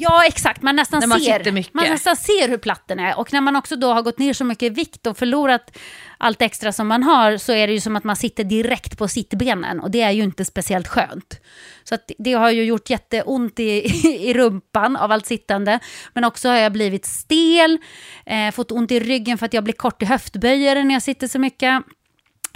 [0.00, 0.62] Ja, exakt.
[0.62, 3.18] Man nästan, man ser, man nästan ser hur platt den är.
[3.18, 5.76] Och när man också då har gått ner så mycket i vikt och förlorat
[6.18, 9.08] allt extra som man har så är det ju som att man sitter direkt på
[9.08, 11.40] sittbenen och det är ju inte speciellt skönt.
[11.84, 13.64] Så att det har ju gjort jätteont i,
[14.28, 15.78] i rumpan av allt sittande.
[16.14, 17.78] Men också har jag blivit stel,
[18.26, 21.28] eh, fått ont i ryggen för att jag blir kort i höftböjare när jag sitter
[21.28, 21.82] så mycket.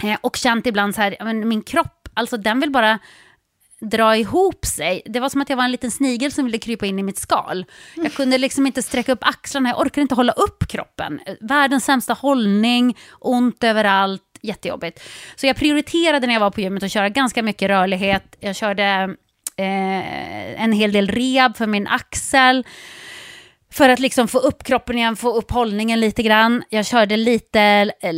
[0.03, 2.99] Eh, och känt ibland så här, men min kropp, alltså den vill bara
[3.89, 5.01] dra ihop sig.
[5.05, 7.17] Det var som att jag var en liten snigel som ville krypa in i mitt
[7.17, 7.65] skal.
[7.95, 11.19] Jag kunde liksom inte sträcka upp axlarna, jag orkade inte hålla upp kroppen.
[11.39, 15.03] Världens sämsta hållning, ont överallt, jättejobbigt.
[15.35, 18.35] Så jag prioriterade när jag var på gymmet att köra ganska mycket rörlighet.
[18.39, 19.15] Jag körde
[19.57, 22.65] eh, en hel del rehab för min axel.
[23.71, 26.63] För att liksom få upp kroppen igen, få upp hållningen lite grann.
[26.69, 27.61] Jag körde lite
[28.01, 28.13] eh,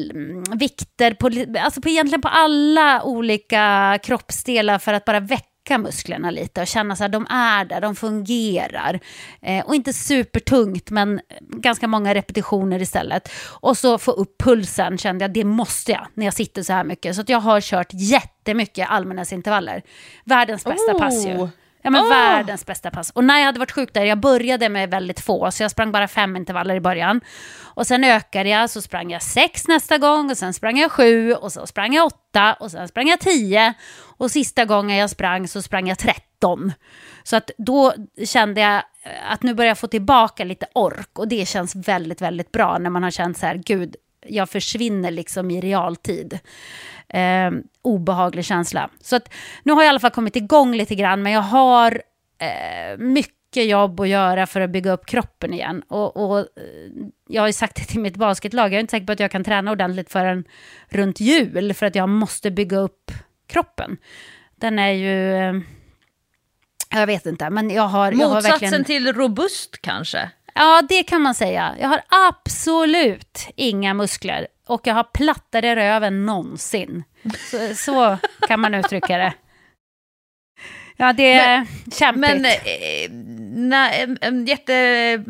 [0.57, 6.61] vikter på, alltså på egentligen på alla olika kroppsdelar för att bara väcka musklerna lite
[6.61, 8.99] och känna så här, de är där, de fungerar.
[9.41, 13.29] Eh, och inte supertungt, men ganska många repetitioner istället.
[13.59, 16.83] Och så få upp pulsen kände jag, det måste jag när jag sitter så här
[16.83, 17.15] mycket.
[17.15, 19.81] Så att jag har kört jättemycket allmänhetsintervaller.
[20.25, 20.99] Världens bästa Oh.
[20.99, 21.47] pass ju.
[21.81, 22.09] Ja men Åh!
[22.09, 23.09] världens bästa pass.
[23.09, 25.91] Och när jag hade varit sjuk där, jag började med väldigt få, så jag sprang
[25.91, 27.21] bara fem intervaller i början.
[27.63, 31.33] Och sen ökade jag, så sprang jag sex nästa gång, och sen sprang jag sju,
[31.33, 33.73] och så sprang jag åtta, och sen sprang jag tio.
[34.17, 36.73] Och sista gången jag sprang så sprang jag tretton.
[37.23, 37.93] Så att då
[38.25, 42.21] kände jag eh, att nu börjar jag få tillbaka lite ork, och det känns väldigt,
[42.21, 43.95] väldigt bra när man har känt så här, gud,
[44.27, 46.39] jag försvinner liksom i realtid
[47.09, 47.51] eh,
[47.81, 48.89] obehaglig känsla.
[49.01, 52.01] Så att, nu har jag i alla fall kommit igång lite grann, men jag har
[52.39, 55.83] eh, mycket jobb att göra för att bygga upp kroppen igen.
[55.87, 56.45] Och, och eh,
[57.27, 59.31] jag har ju sagt det till mitt basketlag, jag är inte säker på att jag
[59.31, 60.43] kan träna ordentligt förrän
[60.89, 63.11] runt jul, för att jag måste bygga upp
[63.47, 63.97] kroppen.
[64.55, 65.33] Den är ju...
[65.35, 65.53] Eh,
[66.89, 68.83] jag vet inte, men jag har, jag har Motsatsen verkligen...
[68.83, 70.29] till robust kanske.
[70.55, 71.75] Ja, det kan man säga.
[71.79, 77.03] Jag har absolut inga muskler och jag har plattare röv än någonsin.
[77.51, 79.33] Så, så kan man uttrycka det.
[80.97, 82.21] Ja, det är kämpigt.
[82.21, 83.11] Men eh,
[83.55, 85.23] nej, jätte...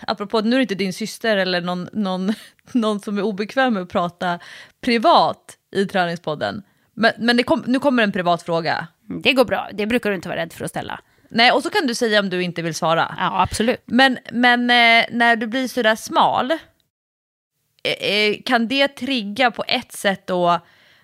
[0.00, 2.34] Apropå, nu är det inte din syster eller någon, någon,
[2.72, 4.38] någon som är obekväm med att prata
[4.80, 6.62] privat i träningspodden.
[6.94, 8.86] Men, men kom, nu kommer en privat fråga.
[9.22, 9.68] Det går bra.
[9.72, 11.00] Det brukar du inte vara rädd för att ställa.
[11.28, 13.14] Nej, och så kan du säga om du inte vill svara.
[13.18, 13.82] Ja, absolut.
[13.86, 19.92] Men, men eh, när du blir sådär smal, eh, eh, kan det trigga på ett
[19.92, 20.60] sätt då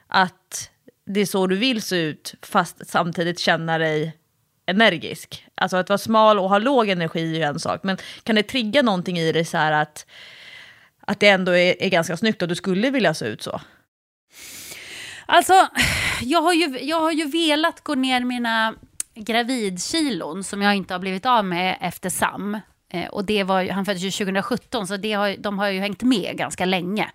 [0.06, 0.70] att
[1.06, 4.16] det är så du vill se ut fast samtidigt känna dig
[4.66, 5.46] energisk?
[5.54, 8.42] Alltså att vara smal och ha låg energi är ju en sak, men kan det
[8.42, 10.06] trigga någonting i dig så här att,
[11.00, 13.60] att det ändå är, är ganska snyggt och du skulle vilja se ut så?
[15.30, 15.68] Alltså,
[16.22, 18.74] jag har, ju, jag har ju velat gå ner mina
[19.14, 22.58] gravidkilon som jag inte har blivit av med efter Sam.
[22.92, 26.02] Eh, och det var, han föddes ju 2017, så det har, de har ju hängt
[26.02, 27.10] med ganska länge.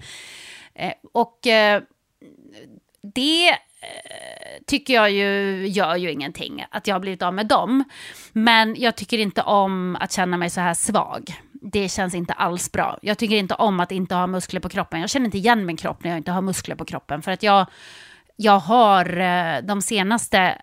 [0.75, 1.81] Eh, och eh,
[3.13, 7.83] det eh, tycker jag ju gör ju ingenting, att jag har blivit av med dem.
[8.31, 11.33] Men jag tycker inte om att känna mig så här svag.
[11.71, 12.99] Det känns inte alls bra.
[13.01, 15.01] Jag tycker inte om att inte ha muskler på kroppen.
[15.01, 17.21] Jag känner inte igen min kropp när jag inte har muskler på kroppen.
[17.21, 17.65] För att jag,
[18.35, 20.61] jag har eh, de senaste,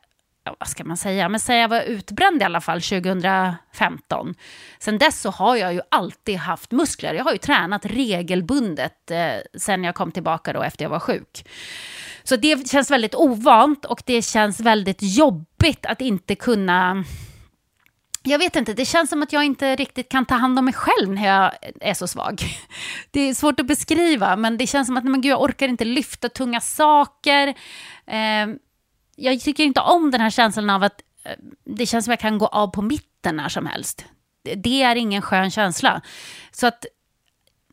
[0.58, 4.34] vad ska man säga, men säga jag var utbränd i alla fall 2015.
[4.78, 7.14] Sen dess så har jag ju alltid haft muskler.
[7.14, 11.44] Jag har ju tränat regelbundet eh, sen jag kom tillbaka då efter jag var sjuk.
[12.22, 17.04] Så det känns väldigt ovant och det känns väldigt jobbigt att inte kunna...
[18.22, 20.74] Jag vet inte, det känns som att jag inte riktigt kan ta hand om mig
[20.74, 22.42] själv när jag är så svag.
[23.10, 25.84] Det är svårt att beskriva, men det känns som att men gud, jag orkar inte
[25.84, 27.48] lyfta tunga saker.
[28.06, 28.46] Eh,
[29.16, 31.32] jag tycker inte om den här känslan av att eh,
[31.64, 34.04] det känns som att jag kan gå av på mitten när som helst.
[34.56, 36.02] Det, är ingen skön känsla.
[36.50, 36.86] Så att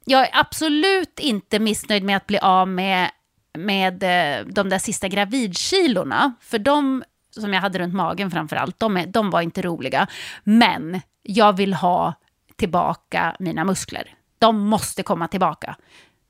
[0.05, 3.11] jag är absolut inte missnöjd med att bli av med,
[3.57, 6.33] med eh, de där sista gravidkilorna.
[6.41, 7.03] För de
[7.41, 10.07] som jag hade runt magen framför allt, de, de var inte roliga.
[10.43, 12.13] Men jag vill ha
[12.55, 14.13] tillbaka mina muskler.
[14.39, 15.75] De måste komma tillbaka.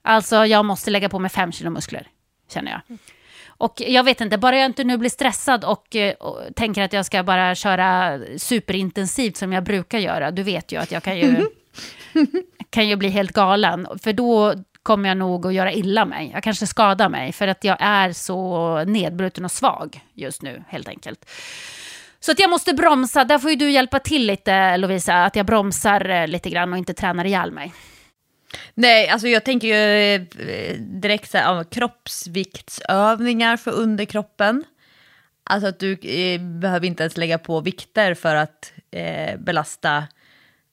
[0.02, 2.08] Alltså jag måste lägga på mig fem kilo muskler,
[2.50, 2.98] känner jag.
[3.48, 6.94] Och jag vet inte, bara jag inte nu blir stressad och, eh, och tänker att
[6.94, 10.32] jag ska bara köra superintensivt som jag brukar göra.
[10.32, 11.46] Du vet ju att jag kan ju,
[12.70, 13.88] kan ju bli helt galen.
[14.04, 14.54] För då
[14.88, 16.32] kommer jag nog att göra illa mig.
[16.34, 20.88] Jag kanske skadar mig för att jag är så nedbruten och svag just nu helt
[20.88, 21.30] enkelt.
[22.20, 25.46] Så att jag måste bromsa, där får ju du hjälpa till lite Lovisa, att jag
[25.46, 27.74] bromsar eh, lite grann och inte tränar ihjäl mig.
[28.74, 34.64] Nej, alltså jag tänker ju eh, direkt så här, kroppsviktsövningar för underkroppen.
[35.44, 40.04] Alltså att du eh, behöver inte ens lägga på vikter för att eh, belasta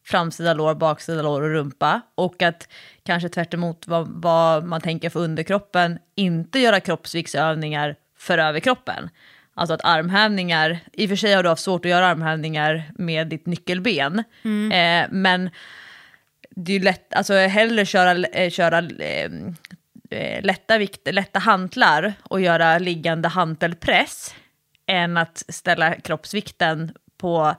[0.05, 2.01] framsida lår, baksida lår och rumpa.
[2.15, 2.69] Och att
[3.05, 3.55] kanske tvärt
[3.87, 9.11] vad, vad man tänker för underkroppen, inte göra kroppsviktsövningar för överkroppen.
[9.55, 13.29] Alltså att armhävningar, i och för sig har du haft svårt att göra armhävningar med
[13.29, 14.73] ditt nyckelben, mm.
[14.73, 15.51] eh, men
[16.51, 19.31] det är ju lätt, alltså hellre köra, eh, köra eh,
[20.11, 24.35] eh, lätta, vikt, lätta hantlar och göra liggande hantelpress
[24.87, 27.55] än att ställa kroppsvikten på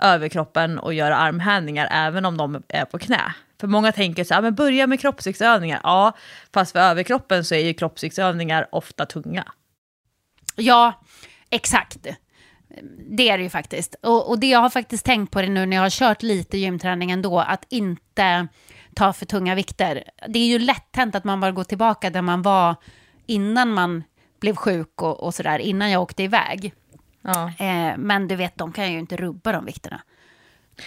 [0.00, 3.34] överkroppen och göra armhävningar även om de är på knä.
[3.60, 5.80] För många tänker så här, men börja med kroppsviktsövningar.
[5.82, 6.16] Ja,
[6.52, 9.44] fast för överkroppen så är ju kroppsviktsövningar ofta tunga.
[10.56, 11.00] Ja,
[11.50, 12.06] exakt.
[13.10, 13.94] Det är det ju faktiskt.
[14.02, 16.58] Och, och det jag har faktiskt tänkt på det nu när jag har kört lite
[16.58, 18.48] gymträning ändå, att inte
[18.94, 20.04] ta för tunga vikter.
[20.28, 22.76] Det är ju lätt hänt att man bara går tillbaka där man var
[23.26, 24.04] innan man
[24.40, 26.74] blev sjuk och, och sådär, innan jag åkte iväg.
[27.22, 27.52] Ja.
[27.58, 30.00] Eh, men du vet, de kan ju inte rubba de vikterna.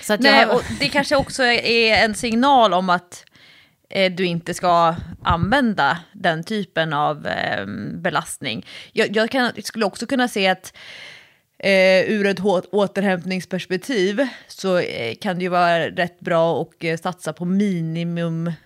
[0.01, 0.55] Så att Nej, jag...
[0.55, 3.25] och det kanske också är en signal om att
[3.89, 8.65] eh, du inte ska använda den typen av eh, belastning.
[8.91, 10.73] Jag, jag, kan, skulle också kunna se att
[11.63, 12.39] Eh, ur ett
[12.71, 18.57] återhämtningsperspektiv så eh, kan det ju vara rätt bra att eh, satsa på minimumdos.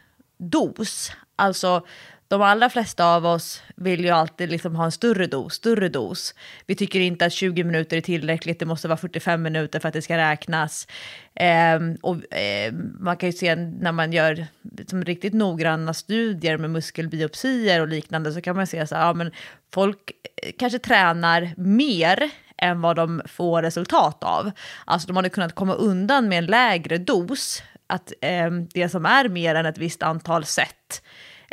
[1.35, 1.85] Alltså
[2.27, 6.35] de allra flesta av oss vill ju alltid liksom ha en större dos, större dos.
[6.65, 9.93] Vi tycker inte att 20 minuter är tillräckligt, det måste vara 45 minuter för att
[9.93, 10.87] det ska räknas.
[11.35, 16.69] Eh, och, eh, man kan ju se när man gör liksom, riktigt noggranna studier med
[16.69, 19.31] muskelbiopsier och liknande så kan man se att ja men
[19.73, 20.11] folk
[20.43, 24.51] eh, kanske tränar mer än vad de får resultat av.
[24.85, 29.29] Alltså de hade kunnat komma undan med en lägre dos, att eh, det som är
[29.29, 31.01] mer än ett visst antal set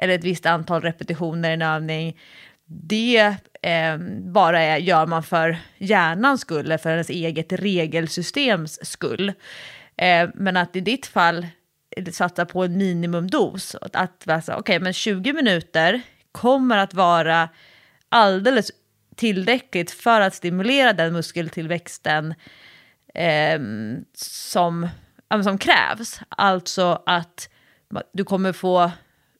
[0.02, 2.18] eller ett visst antal repetitioner i en övning,
[2.66, 9.32] det eh, bara är, gör man för hjärnans skull, eller för ens eget regelsystems skull.
[9.96, 11.46] Eh, men att i ditt fall
[11.96, 16.00] eh, satsa på en minimumdos, att alltså, okay, men 20 minuter
[16.32, 17.48] kommer att vara
[18.08, 18.70] alldeles
[19.16, 22.34] tillräckligt för att stimulera den muskeltillväxten
[23.14, 23.60] eh,
[24.14, 24.88] som,
[25.44, 26.20] som krävs.
[26.28, 27.48] Alltså att
[28.12, 28.90] du kommer få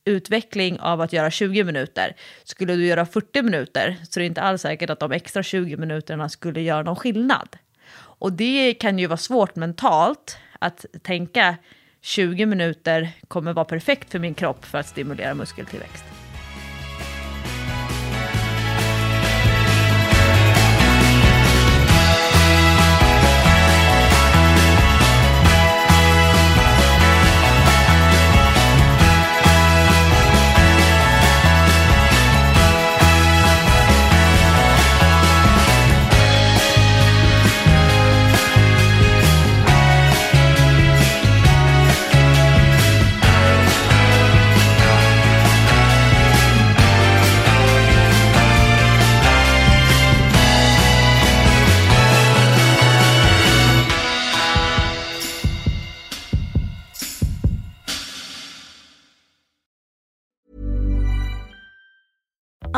[0.04, 2.16] utveckling av att göra 20 minuter.
[2.44, 5.76] Skulle du göra 40 minuter så är det inte alls säkert att de extra 20
[5.76, 7.56] minuterna skulle göra någon skillnad.
[7.94, 11.56] Och det kan ju vara svårt mentalt att tänka
[12.00, 16.21] 20 minuter kommer vara perfekt för min kropp för att stimulera muskeltillväxt.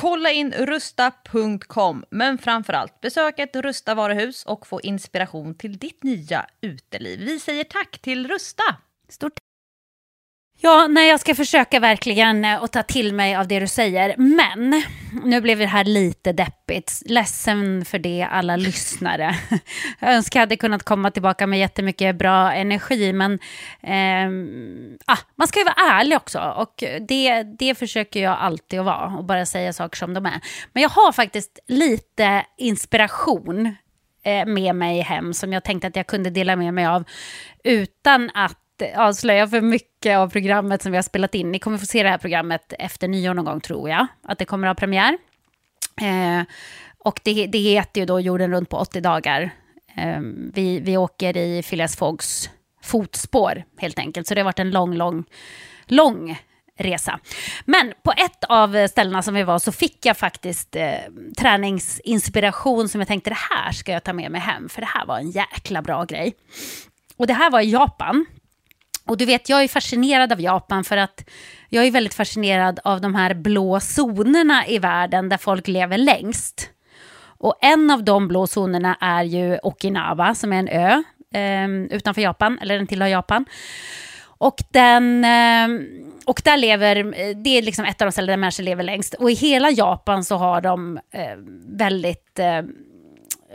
[0.00, 6.46] Kolla in rusta.com, men framförallt besök ett Rusta varuhus och få inspiration till ditt nya
[6.60, 7.20] uteliv.
[7.20, 8.62] Vi säger tack till Rusta!
[9.08, 9.38] Stort
[10.60, 14.14] Ja, nej, jag ska försöka verkligen eh, att ta till mig av det du säger.
[14.16, 14.82] Men
[15.24, 17.02] nu blev det här lite deppigt.
[17.04, 19.36] Ledsen för det, alla lyssnare.
[20.00, 23.32] Jag önskar jag hade kunnat komma tillbaka med jättemycket bra energi, men
[23.82, 24.30] eh,
[25.06, 26.40] ah, man ska ju vara ärlig också.
[26.40, 30.40] Och det, det försöker jag alltid att vara och bara säga saker som de är.
[30.72, 33.74] Men jag har faktiskt lite inspiration
[34.24, 37.04] eh, med mig hem som jag tänkte att jag kunde dela med mig av
[37.64, 38.58] utan att
[38.96, 41.52] avslöja för mycket av programmet som vi har spelat in.
[41.52, 44.44] Ni kommer få se det här programmet efter nyår någon gång tror jag, att det
[44.44, 45.18] kommer att ha premiär.
[46.00, 46.42] Eh,
[46.98, 49.50] och det, det heter ju då Jorden runt på 80 dagar.
[49.96, 50.20] Eh,
[50.54, 52.50] vi, vi åker i Phileas Foggs
[52.82, 55.24] fotspår helt enkelt, så det har varit en lång, lång,
[55.86, 56.38] lång
[56.78, 57.20] resa.
[57.64, 60.94] Men på ett av ställena som vi var så fick jag faktiskt eh,
[61.38, 65.06] träningsinspiration som jag tänkte det här ska jag ta med mig hem, för det här
[65.06, 66.34] var en jäkla bra grej.
[67.16, 68.26] Och det här var i Japan.
[69.08, 71.24] Och du vet, jag är fascinerad av Japan för att
[71.68, 76.70] jag är väldigt fascinerad av de här blå zonerna i världen där folk lever längst.
[77.20, 81.02] Och en av de blå zonerna är ju Okinawa som är en ö
[81.34, 83.44] eh, utanför Japan, eller den tillhör Japan.
[84.38, 85.68] Och, den, eh,
[86.24, 86.94] och där lever,
[87.34, 89.14] det är liksom ett av de ställen där människor lever längst.
[89.14, 91.36] Och i hela Japan så har de eh,
[91.66, 92.62] väldigt eh,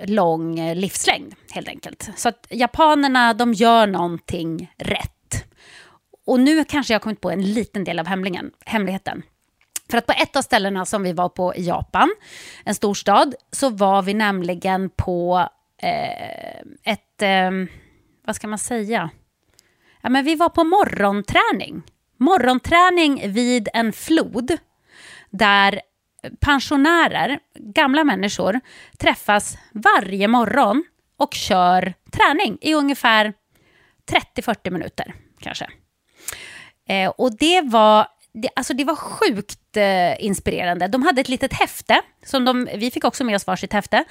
[0.06, 2.10] lång livslängd helt enkelt.
[2.16, 5.13] Så att japanerna, de gör någonting rätt.
[6.26, 9.24] Och nu kanske jag har kommit på en liten del av hemlingen, hemligheten.
[9.90, 12.10] För att på ett av ställena som vi var på i Japan,
[12.66, 17.52] en storstad, så var vi nämligen på eh, ett, eh,
[18.26, 19.10] vad ska man säga?
[20.02, 21.82] Ja, men vi var på morgonträning.
[22.18, 24.58] Morgonträning vid en flod
[25.30, 25.82] där
[26.40, 28.60] pensionärer, gamla människor,
[28.98, 30.84] träffas varje morgon
[31.18, 33.34] och kör träning i ungefär
[34.36, 35.70] 30-40 minuter kanske.
[36.90, 40.88] Eh, och det var, det, alltså det var sjukt eh, inspirerande.
[40.88, 44.04] De hade ett litet häfte, som de, vi fick också med oss varsitt häfte,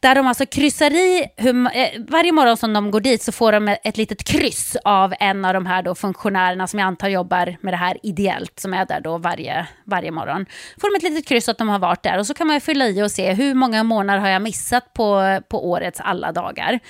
[0.00, 3.52] Där de alltså kryssar i, hur, eh, varje morgon som de går dit så får
[3.52, 7.56] de ett litet kryss av en av de här då funktionärerna som jag antar jobbar
[7.60, 10.46] med det här ideellt, som är där då varje, varje morgon.
[10.80, 12.88] Får de ett litet kryss att de har varit där och så kan man fylla
[12.88, 16.80] i och se hur många månader har jag missat på, på årets alla dagar.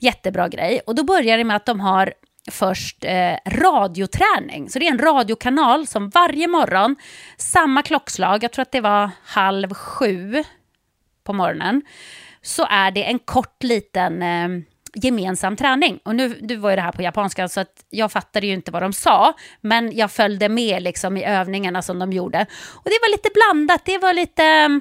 [0.00, 0.80] Jättebra grej.
[0.86, 2.12] Och då börjar det med att de har
[2.50, 4.70] först eh, radioträning.
[4.70, 6.96] Så det är en radiokanal som varje morgon,
[7.36, 10.44] samma klockslag, jag tror att det var halv sju
[11.24, 11.82] på morgonen,
[12.42, 14.48] så är det en kort liten eh,
[14.94, 16.00] gemensam träning.
[16.04, 18.70] Och nu, nu var ju det här på japanska så att jag fattade ju inte
[18.70, 22.46] vad de sa, men jag följde med liksom i övningarna som de gjorde.
[22.72, 24.80] Och det var lite blandat, det var lite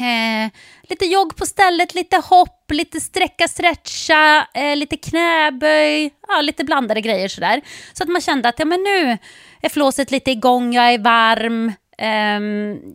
[0.00, 0.50] Eh,
[0.82, 7.00] lite jogg på stället, lite hopp, lite sträcka, stretcha, eh, lite knäböj, ja, lite blandade
[7.00, 7.60] grejer sådär.
[7.92, 9.18] Så att man kände att ja, men nu
[9.60, 12.40] är flåset lite igång, jag är varm, eh,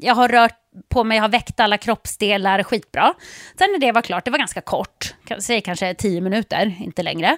[0.08, 3.14] jag har rört på mig, jag har väckt alla kroppsdelar, skitbra.
[3.58, 7.38] Sen när det var klart, det var ganska kort, säg kanske tio minuter, inte längre.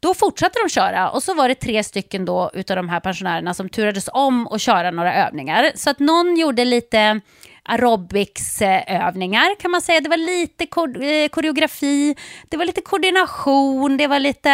[0.00, 3.54] Då fortsatte de köra och så var det tre stycken då utav de här pensionärerna
[3.54, 5.72] som turades om att köra några övningar.
[5.74, 7.20] Så att någon gjorde lite
[7.62, 10.00] aerobicsövningar kan man säga.
[10.00, 12.16] Det var lite eh, koreografi,
[12.48, 14.50] det var lite koordination, det var lite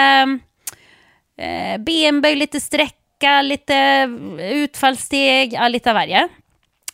[1.38, 4.09] eh, benböj, lite sträcka, lite
[4.40, 6.28] utfallssteg, ja, lite av varje.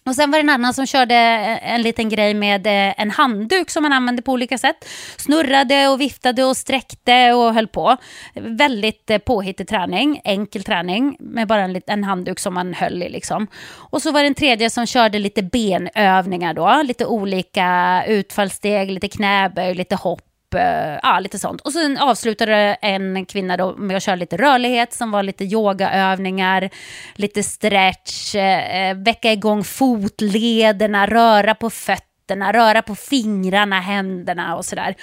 [0.06, 3.10] Och sen var det en annan som körde eh, en liten grej med eh, en
[3.10, 4.88] handduk som man använde på olika sätt.
[5.16, 7.96] Snurrade och viftade och sträckte och höll på.
[8.34, 13.08] Väldigt eh, påhittig träning, enkel träning med bara en, en handduk som man höll i.
[13.08, 13.46] Liksom.
[13.74, 16.82] Och så var det en tredje som körde lite benövningar då.
[16.82, 21.60] Lite olika utfallssteg, lite knäböj, lite hopp Eh, ja, lite sånt.
[21.60, 26.70] Och sen avslutade en kvinna då med att köra lite rörlighet som var lite yogaövningar,
[27.14, 34.64] lite stretch, eh, eh, väcka igång fotlederna, röra på fötterna, röra på fingrarna, händerna och
[34.64, 34.94] sådär.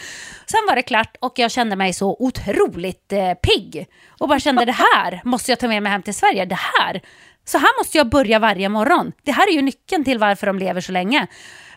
[0.45, 3.87] Sen var det klart och jag kände mig så otroligt eh, pigg.
[4.19, 6.45] Och bara kände det här måste jag ta med mig hem till Sverige.
[6.45, 7.01] Det här,
[7.45, 9.11] så här måste jag börja varje morgon.
[9.23, 11.27] Det här är ju nyckeln till varför de lever så länge.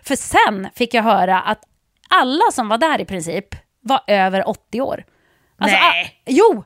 [0.03, 1.62] För sen fick jag höra att
[2.15, 3.47] alla som var där i princip
[3.81, 5.05] var över 80 år.
[5.59, 6.05] Alltså, Nej!
[6.07, 6.65] A- jo!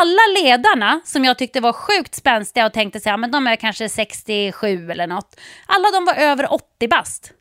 [0.00, 3.56] Alla ledarna som jag tyckte var sjukt spänstiga och tänkte sig, ja, men de är
[3.56, 5.40] kanske 67 eller något.
[5.66, 7.32] Alla de var över 80 bast.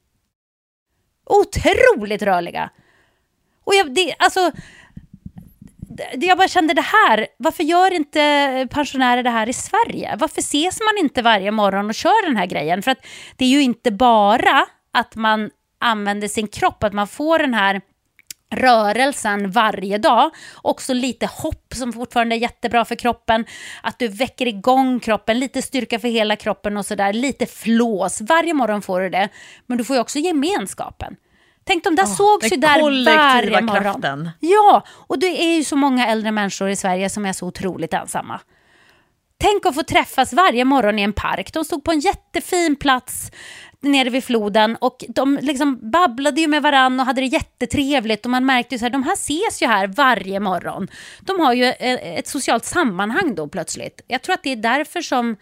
[1.25, 2.69] Otroligt rörliga.
[3.63, 4.51] Och jag, det, alltså,
[6.13, 10.15] jag bara kände det här, varför gör inte pensionärer det här i Sverige?
[10.19, 12.81] Varför ses man inte varje morgon och kör den här grejen?
[12.81, 13.05] För att
[13.37, 17.81] det är ju inte bara att man använder sin kropp, att man får den här
[18.51, 20.31] rörelsen varje dag.
[20.61, 23.45] Också lite hopp som fortfarande är jättebra för kroppen.
[23.83, 27.13] Att du väcker igång kroppen, lite styrka för hela kroppen och sådär.
[27.13, 28.21] Lite flås.
[28.21, 29.29] Varje morgon får du det.
[29.65, 31.15] Men du får ju också gemenskapen.
[31.63, 33.83] Tänk de där oh, sågs ju där varje morgon.
[33.83, 34.29] Kraften.
[34.39, 37.93] Ja, och det är ju så många äldre människor i Sverige som är så otroligt
[37.93, 38.39] ensamma.
[39.41, 41.53] Tänk att få träffas varje morgon i en park.
[41.53, 43.31] De stod på en jättefin plats
[43.81, 48.31] nere vid floden och de liksom babblade ju med varann och hade det jättetrevligt och
[48.31, 50.87] man märkte ju så här, de här ses ju här varje morgon.
[51.21, 54.01] De har ju eh, ett socialt sammanhang då plötsligt.
[54.07, 55.35] Jag tror att det är därför som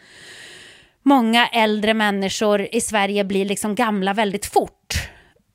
[1.03, 4.93] många äldre människor i Sverige blir liksom gamla väldigt fort.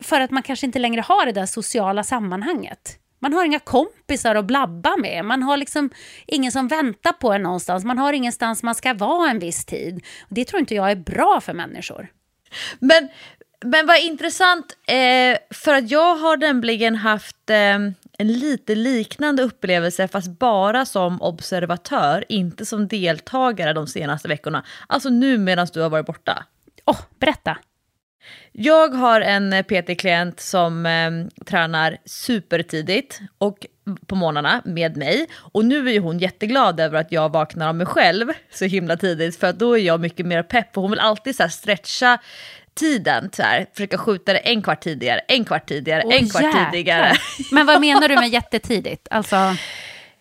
[0.00, 2.98] För att man kanske inte längre har det där sociala sammanhanget.
[3.18, 5.24] Man har inga kompisar att blabba med.
[5.24, 5.90] Man har liksom
[6.26, 7.84] ingen som väntar på en någonstans.
[7.84, 10.04] Man har ingenstans man ska vara en viss tid.
[10.28, 12.08] Det tror inte jag är bra för människor.
[12.78, 13.09] Men,
[13.64, 17.78] men vad intressant, eh, för att jag har nämligen haft eh,
[18.18, 24.64] en lite liknande upplevelse fast bara som observatör, inte som deltagare de senaste veckorna.
[24.86, 26.44] Alltså nu medan du har varit borta.
[26.84, 27.59] Åh, oh, berätta!
[28.52, 33.66] Jag har en PT-klient som eh, tränar supertidigt och
[34.06, 35.26] på morgnarna med mig.
[35.34, 39.36] Och nu är hon jätteglad över att jag vaknar av mig själv så himla tidigt
[39.36, 40.76] för då är jag mycket mer pepp.
[40.76, 42.18] Och hon vill alltid så här stretcha
[42.74, 46.42] tiden, så här, försöka skjuta det en kvart tidigare, en kvart tidigare, oh, en kvart
[46.42, 46.70] jäklar.
[46.70, 47.12] tidigare.
[47.50, 49.08] Men vad menar du med jättetidigt?
[49.10, 49.36] Alltså...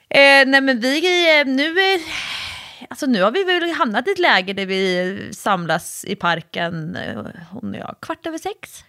[0.09, 0.97] Eh, nej men vi,
[1.39, 1.99] eh, nu är
[2.89, 7.25] alltså nu har vi väl hamnat i ett läge där vi samlas i parken, eh,
[7.51, 8.83] hon och jag, kvart över sex.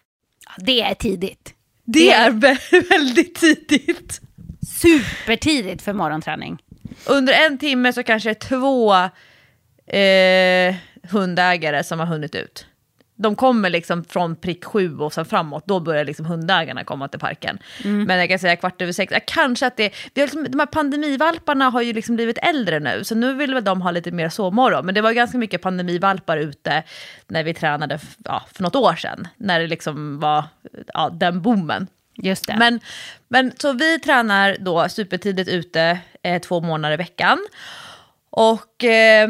[0.59, 1.55] Det är tidigt.
[1.84, 2.30] Det, det är
[2.88, 4.20] väldigt tidigt.
[4.80, 6.62] Supertidigt för morgonträning.
[7.07, 8.95] Under en timme så kanske två
[9.86, 10.74] eh,
[11.11, 12.66] hundägare som har hunnit ut
[13.22, 17.20] de kommer liksom från prick sju och sen framåt, då börjar liksom hundägarna komma till
[17.20, 17.58] parken.
[17.84, 18.04] Mm.
[18.04, 20.66] Men jag kan säga kvart över sex, kanske att det, vi har liksom, de här
[20.66, 24.28] pandemivalparna har ju liksom blivit äldre nu, så nu vill väl de ha lite mer
[24.28, 24.86] sovmorgon.
[24.86, 26.82] Men det var ganska mycket pandemivalpar ute
[27.28, 30.44] när vi tränade ja, för något år sedan, när det liksom var
[30.94, 31.86] ja, den boomen.
[32.14, 32.56] Just det.
[32.58, 32.80] Men,
[33.28, 37.38] men så vi tränar då supertidigt ute eh, två månader i veckan.
[38.30, 39.28] Och eh,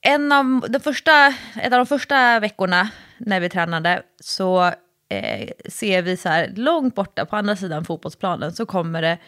[0.00, 4.64] en, av de första, en av de första veckorna när vi tränade så
[5.08, 9.18] eh, ser vi så här långt borta på andra sidan fotbollsplanen så kommer det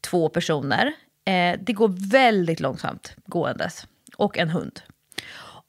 [0.00, 0.92] två personer.
[1.24, 3.86] Eh, det går väldigt långsamt gåendes
[4.16, 4.80] och en hund.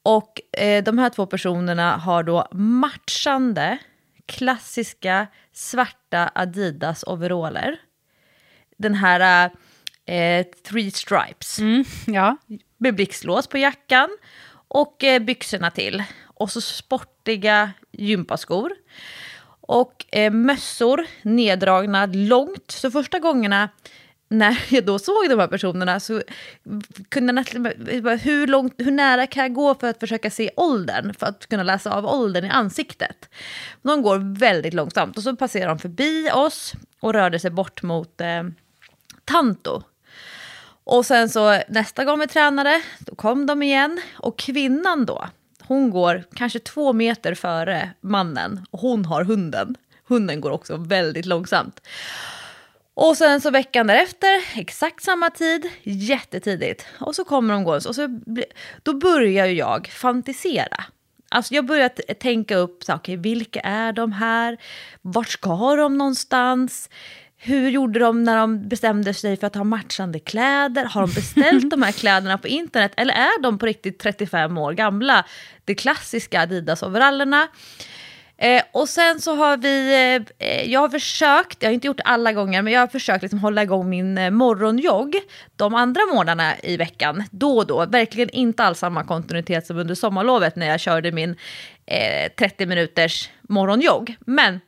[0.04, 3.78] Och eh, de här två personerna har då matchande
[4.26, 7.80] klassiska svarta Adidas-overaller.
[8.78, 9.52] Den här
[10.06, 11.60] eh, Three Stripes.
[11.60, 12.38] Mm, ja.
[12.82, 14.10] Med blixtlås på jackan
[14.68, 16.04] och eh, byxorna till.
[16.26, 18.72] Och så sportiga gympaskor.
[19.62, 22.72] Och eh, mössor neddragna långt.
[22.72, 23.70] Så första gångerna
[24.30, 26.22] när jag då såg de här personerna så
[27.10, 27.66] kunde jag nästan,
[28.20, 31.64] hur, långt, hur nära kan jag gå för att försöka se åldern, för att kunna
[31.64, 33.30] läsa av åldern i ansiktet.
[33.82, 38.22] De går väldigt långsamt och så passerar de förbi oss och rörde sig bort mot
[38.22, 38.44] eh,
[39.26, 39.84] Tanto.
[40.92, 45.28] Och sen så nästa gång vi tränade, då kom de igen och kvinnan då,
[45.62, 49.76] hon går kanske två meter före mannen och hon har hunden.
[50.08, 51.82] Hunden går också väldigt långsamt.
[52.94, 56.86] Och sen så veckan därefter, exakt samma tid, jättetidigt.
[57.00, 58.20] Och så kommer de gående och så,
[58.84, 60.84] då börjar jag fantisera.
[61.30, 64.58] Alltså jag börjar tänka upp, så, okay, vilka är de här?
[65.02, 66.90] Vart ska de någonstans?
[67.42, 70.86] Hur gjorde de när de bestämde sig för att ha matchande kläder?
[70.86, 72.92] Har de beställt de här kläderna på internet?
[72.98, 75.26] Eller är de på riktigt 35 år gamla?
[75.66, 77.48] De klassiska Adidas-overallerna.
[78.38, 79.94] Eh, och sen så har vi,
[80.38, 83.22] eh, jag har försökt, jag har inte gjort det alla gånger, men jag har försökt
[83.22, 85.16] liksom hålla igång min eh, morgonjogg
[85.56, 87.86] de andra månaderna i veckan, då och då.
[87.86, 91.36] Verkligen inte alls samma kontinuitet som under sommarlovet när jag körde min
[91.86, 94.16] eh, 30 minuters morgonjogg.
[94.20, 94.60] Men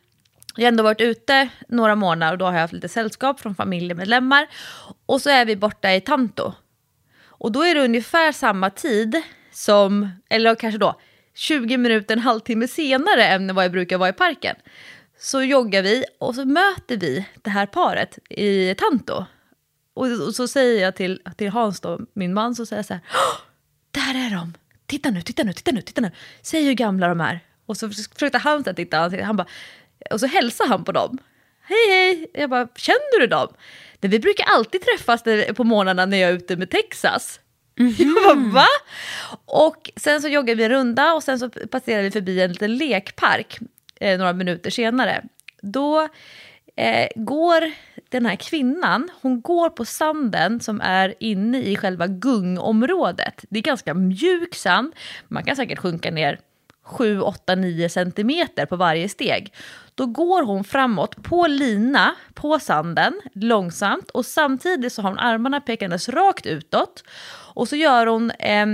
[0.56, 3.56] jag har ändå varit ute några månader och då har jag haft lite sällskap från
[3.56, 4.47] familjemedlemmar.
[5.06, 6.54] Och så är vi borta i Tanto.
[7.26, 9.22] Och då är det ungefär samma tid
[9.52, 10.99] som, eller kanske då,
[11.36, 14.56] 20 minuter, en halvtimme senare än vad jag brukar vara i parken.
[15.20, 19.26] Så joggar vi och så möter vi det här paret i Tanto.
[19.93, 22.93] Och, och så säger jag till, till Hans, då, min man, så säger jag så
[22.93, 23.04] här.
[23.91, 24.54] Där är de!
[24.86, 26.12] Titta nu, titta nu, titta nu, titta nu!
[26.41, 27.39] Säg hur gamla de är.
[27.66, 29.47] Och så försökte han titta, han bara,
[30.12, 31.18] och så hälsar han på dem.
[31.64, 32.28] Hej hej!
[32.34, 33.47] Jag bara, känner du dem?
[34.02, 35.24] vi brukar alltid träffas
[35.56, 37.39] på morgnarna när jag är ute med Texas.
[37.80, 38.04] Mm -hmm.
[38.04, 38.68] Jag bara, va?
[39.45, 42.78] Och sen så joggar vi en runda och sen så passerar vi förbi en liten
[42.78, 43.60] lekpark
[43.99, 45.24] eh, några minuter senare.
[45.62, 46.08] Då
[46.76, 47.72] eh, går
[48.10, 53.45] den här kvinnan, hon går på sanden som är inne i själva gungområdet.
[53.49, 54.93] Det är ganska mjuk sand,
[55.28, 56.39] man kan säkert sjunka ner
[56.92, 59.54] 7, 8, 9 centimeter på varje steg.
[59.96, 65.62] Då går hon framåt på lina på sanden långsamt och samtidigt så har hon armarna
[65.62, 67.04] pekandes rakt utåt
[67.54, 68.66] och så gör hon eh,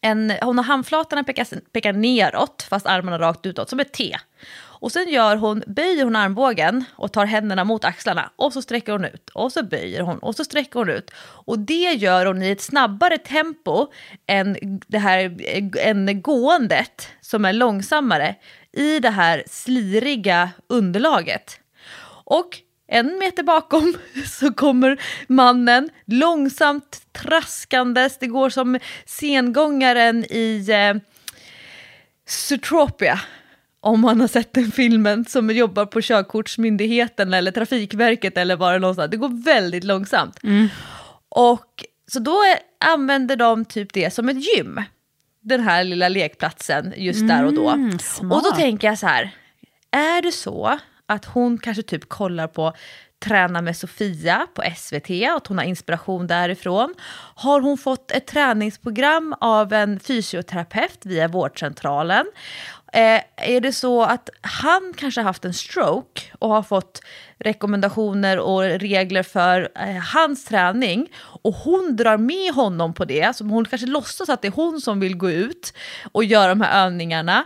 [0.00, 4.16] en hon har handflatorna pekar, pekar neråt fast armarna rakt utåt som ett T.
[4.82, 8.92] Och sen gör hon, böjer hon armbågen och tar händerna mot axlarna och så sträcker
[8.92, 11.10] hon ut och så böjer hon och så sträcker hon ut.
[11.20, 13.86] Och det gör hon i ett snabbare tempo
[14.26, 14.56] än
[14.86, 15.36] det här
[15.78, 18.34] än gåendet som är långsammare
[18.72, 21.60] i det här sliriga underlaget.
[22.24, 22.58] Och
[22.88, 23.94] en meter bakom
[24.26, 28.18] så kommer mannen långsamt traskandes.
[28.18, 31.02] Det går som sengångaren i eh,
[32.26, 33.20] Zootropia.
[33.84, 38.78] Om man har sett den filmen som jobbar på körkortsmyndigheten eller Trafikverket eller var det
[38.78, 39.10] någonstans.
[39.10, 40.42] Det går väldigt långsamt.
[40.42, 40.68] Mm.
[41.28, 42.58] Och så då är,
[42.92, 44.82] använder de typ det som ett gym.
[45.40, 47.68] Den här lilla lekplatsen just mm, där och då.
[47.68, 47.98] Mm,
[48.32, 49.30] och då tänker jag så här,
[49.90, 52.72] är det så att hon kanske typ kollar på
[53.24, 56.94] Träna med Sofia på SVT, att hon har inspiration därifrån.
[57.34, 62.26] Har hon fått ett träningsprogram av en fysioterapeut via vårdcentralen?
[62.94, 67.02] Eh, är det så att han kanske har haft en stroke och har fått
[67.38, 71.08] rekommendationer och regler för eh, hans träning
[71.42, 74.80] och hon drar med honom på det, så hon kanske låtsas att det är hon
[74.80, 75.74] som vill gå ut
[76.12, 77.44] och göra de här övningarna.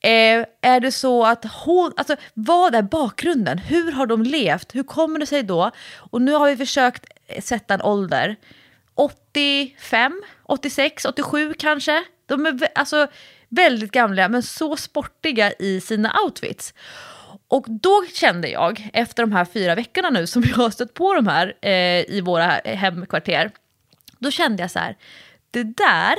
[0.00, 3.58] Eh, är det så att hon, alltså vad är bakgrunden?
[3.58, 4.74] Hur har de levt?
[4.74, 5.70] Hur kommer det sig då?
[6.10, 8.36] Och nu har vi försökt eh, sätta en ålder.
[8.94, 12.04] 85, 86, 87 kanske?
[12.26, 13.08] De är alltså
[13.48, 16.74] väldigt gamla men så sportiga i sina outfits.
[17.48, 21.14] Och då kände jag, efter de här fyra veckorna nu som jag har stött på
[21.14, 23.50] de här eh, i våra hemkvarter,
[24.18, 24.96] då kände jag så här,
[25.50, 26.14] det där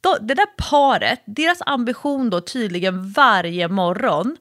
[0.00, 4.36] då, det där paret, deras ambition då tydligen varje morgon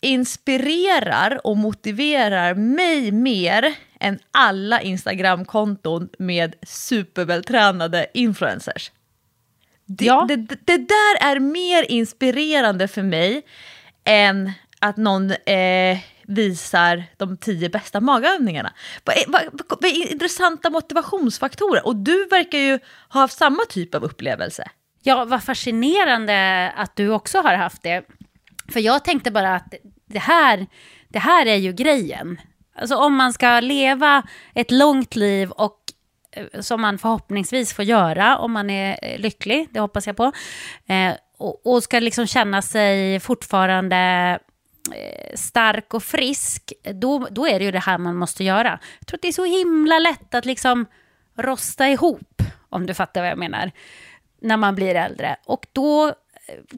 [0.00, 8.92] inspirerar och motiverar mig mer än alla Instagramkonton med supervältränade influencers.
[9.98, 10.24] Det, Ja.
[10.28, 13.42] det, det, det där är mer inspirerande för mig
[14.04, 18.72] än att någon eh, visar de tio bästa magövningarna.
[19.04, 19.42] Vad vad,
[19.80, 21.86] vad, intressanta motivationsfaktorer?
[21.86, 22.78] Och du verkar ju
[23.08, 24.70] ha haft samma typ av upplevelse.
[25.02, 28.02] Ja, vad fascinerande att du också har haft det.
[28.72, 29.74] För jag tänkte bara att
[30.06, 30.66] det här,
[31.08, 32.40] det här är ju grejen.
[32.80, 34.22] Alltså om man ska leva
[34.54, 35.79] ett långt liv och
[36.32, 40.32] Eh, som man förhoppningsvis får göra om man är eh, lycklig, det hoppas jag på.
[40.86, 44.38] Eh, och, och ska liksom känna sig fortfarande
[44.94, 48.78] eh, stark och frisk, då, då är det ju det här man måste göra.
[48.98, 50.86] Jag tror att det är så himla lätt att liksom
[51.36, 53.70] rosta ihop, om du fattar vad jag menar,
[54.42, 55.36] när man blir äldre.
[55.46, 56.14] Och då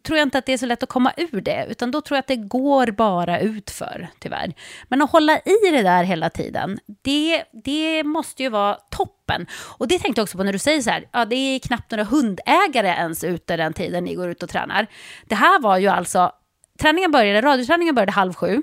[0.02, 2.16] tror jag inte att det är så lätt att komma ur det, utan då tror
[2.16, 4.54] jag att det går bara utför, tyvärr.
[4.88, 9.46] Men att hålla i det där hela tiden, det, det måste ju vara toppen.
[9.78, 11.90] Och det tänkte jag också på när du säger så här, ja, det är knappt
[11.90, 14.86] några hundägare ens ute den tiden ni går ut och tränar.
[15.26, 16.32] Det här var ju alltså,
[16.78, 18.62] träningen började, radioträningen började halv sju.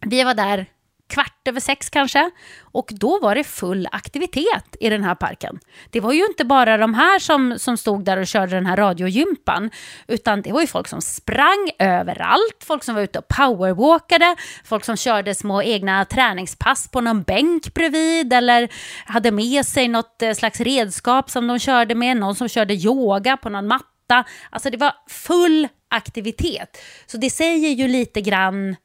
[0.00, 0.66] Vi var där
[1.08, 2.30] kvart över sex kanske.
[2.62, 5.58] Och då var det full aktivitet i den här parken.
[5.90, 8.76] Det var ju inte bara de här som, som stod där och körde den här
[8.76, 9.70] radiogympan,
[10.08, 14.84] utan det var ju folk som sprang överallt, folk som var ute och powerwalkade, folk
[14.84, 18.68] som körde små egna träningspass på någon bänk bredvid eller
[19.04, 23.36] hade med sig något eh, slags redskap som de körde med, någon som körde yoga
[23.36, 24.24] på någon matta.
[24.50, 26.78] Alltså det var full aktivitet.
[27.06, 28.76] Så det säger ju lite grann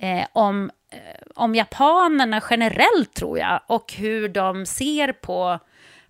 [0.00, 0.98] eh, om, eh,
[1.34, 5.58] om japanerna generellt tror jag och hur de ser på,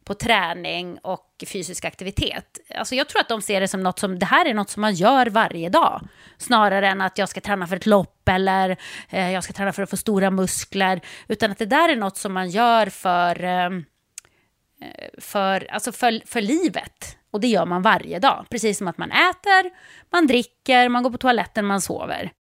[0.04, 2.58] på träning och fysisk aktivitet.
[2.74, 4.80] Alltså jag tror att de ser det som något som, det här är något som
[4.80, 6.00] man gör varje dag.
[6.38, 8.76] Snarare än att jag ska träna för ett lopp eller
[9.10, 11.00] eh, jag ska träna för att få stora muskler.
[11.28, 13.70] Utan att det där är något som man gör för, eh, eh
[15.18, 17.18] för, alltså för, för livet.
[17.30, 18.46] Och det gör man varje dag.
[18.50, 19.70] Precis som att man äter,
[20.10, 22.32] man dricker, man går på toaletten, man sover.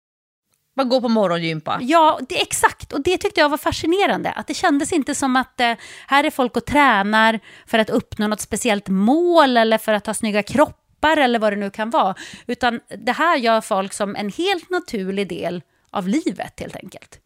[0.76, 1.78] Man går på morgongympa.
[1.82, 2.92] Ja, det, exakt.
[2.92, 4.30] Och det tyckte jag var fascinerande.
[4.30, 5.72] Att det kändes inte som att eh,
[6.06, 10.14] här är folk och tränar för att uppnå något speciellt mål eller för att ha
[10.14, 12.14] snygga kroppar eller vad det nu kan vara.
[12.46, 17.18] Utan det här gör folk som en helt naturlig del av livet helt enkelt.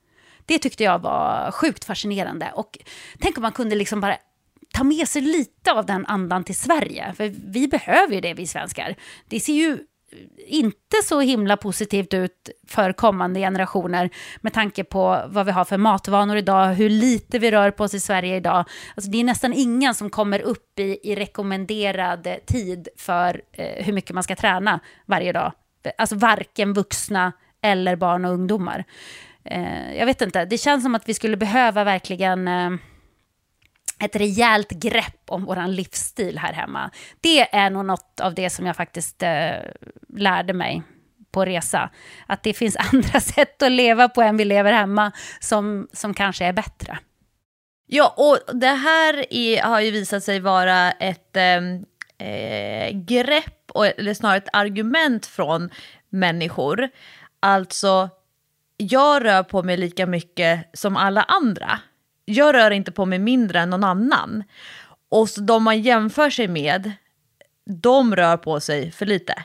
[0.47, 2.51] Det tyckte jag var sjukt fascinerande.
[2.55, 2.79] Och
[3.21, 4.17] tänk om man kunde liksom bara
[4.73, 7.15] ta med sig lite av den andan till Sverige.
[7.17, 8.95] För vi behöver ju det, vi svenskar.
[9.29, 9.79] Det ser ju
[10.47, 15.77] inte så himla positivt ut för kommande generationer med tanke på vad vi har för
[15.77, 18.65] matvanor idag, hur lite vi rör på oss i Sverige idag.
[18.95, 23.93] Alltså det är nästan ingen som kommer upp i, i rekommenderad tid för eh, hur
[23.93, 25.53] mycket man ska träna varje dag.
[25.99, 27.33] Alltså varken vuxna
[27.63, 28.85] eller barn och ungdomar.
[29.45, 32.71] Eh, jag vet inte, det känns som att vi skulle behöva verkligen eh,
[34.01, 36.91] ett rejält grepp om vår livsstil här hemma.
[37.21, 39.57] Det är nog något av det som jag faktiskt eh,
[40.09, 40.83] lärde mig
[41.31, 41.91] på resa.
[42.27, 46.45] Att det finns andra sätt att leva på än vi lever hemma som, som kanske
[46.45, 46.99] är bättre.
[47.87, 51.85] Ja, och det här är, har ju visat sig vara ett ehm,
[52.19, 55.71] eh, grepp, och, eller snarare ett argument från
[56.11, 56.89] människor.
[57.41, 58.09] Alltså,
[58.77, 61.81] jag rör på mig lika mycket som alla andra.
[62.31, 64.45] Jag rör inte på mig mindre än någon annan.
[65.09, 66.93] Och så de man jämför sig med,
[67.65, 69.45] de rör på sig för lite.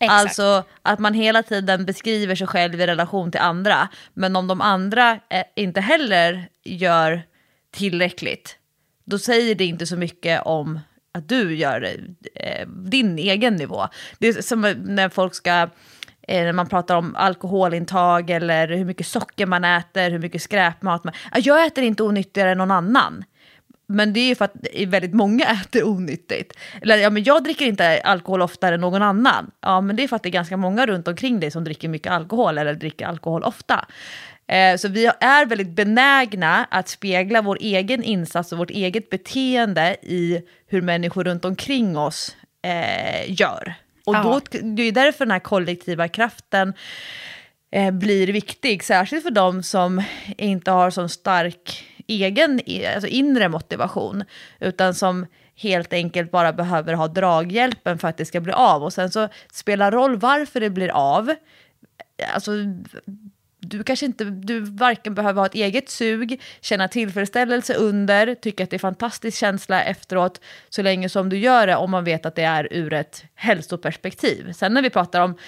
[0.00, 0.20] Exakt.
[0.20, 3.88] Alltså att man hela tiden beskriver sig själv i relation till andra.
[4.14, 7.22] Men om de andra eh, inte heller gör
[7.70, 8.56] tillräckligt,
[9.04, 10.80] då säger det inte så mycket om
[11.14, 11.96] att du gör
[12.34, 13.88] eh, din egen nivå.
[14.18, 15.68] Det är som när folk ska,
[16.28, 21.04] Eh, när man pratar om alkoholintag eller hur mycket socker man äter, hur mycket skräpmat
[21.04, 21.14] man...
[21.34, 23.24] Jag äter inte onyttigare än någon annan.
[23.86, 24.54] Men det är ju för att
[24.86, 26.58] väldigt många äter onyttigt.
[26.82, 29.50] Eller ja, men jag dricker inte alkohol oftare än någon annan.
[29.60, 31.88] Ja, men det är för att det är ganska många runt omkring dig som dricker
[31.88, 33.84] mycket alkohol eller dricker alkohol ofta.
[34.46, 39.96] Eh, så vi är väldigt benägna att spegla vår egen insats och vårt eget beteende
[40.02, 43.74] i hur människor runt omkring oss eh, gör.
[44.04, 44.40] Och Ja.
[44.50, 46.74] då, det är därför den här kollektiva kraften
[47.70, 50.02] eh, blir viktig, särskilt för de som
[50.38, 52.60] inte har så stark egen
[52.94, 54.24] alltså inre motivation,
[54.60, 55.26] utan som
[55.56, 58.82] helt enkelt bara behöver ha draghjälpen för att det ska bli av.
[58.84, 61.34] Och sen så spelar roll varför det blir av.
[62.34, 62.52] Alltså,
[63.62, 68.70] du kanske inte, du varken behöver ha ett eget sug, känna tillfredsställelse under, tycka att
[68.70, 72.34] det är fantastisk känsla efteråt, så länge som du gör det om man vet att
[72.34, 74.52] det är ur ett hälsoperspektiv.
[74.52, 75.38] Sen när vi pratar om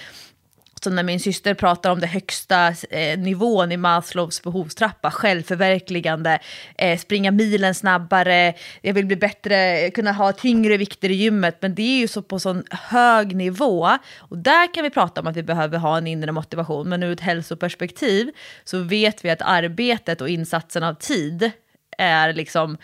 [0.84, 6.38] som när min syster pratar om det högsta eh, nivån i Maslows behovstrappa, självförverkligande,
[6.78, 11.74] eh, springa milen snabbare, jag vill bli bättre, kunna ha tyngre vikter i gymmet, men
[11.74, 13.90] det är ju så på sån hög nivå.
[14.18, 17.12] Och där kan vi prata om att vi behöver ha en inre motivation, men ur
[17.12, 18.30] ett hälsoperspektiv
[18.64, 21.50] så vet vi att arbetet och insatsen av tid
[21.98, 22.76] är liksom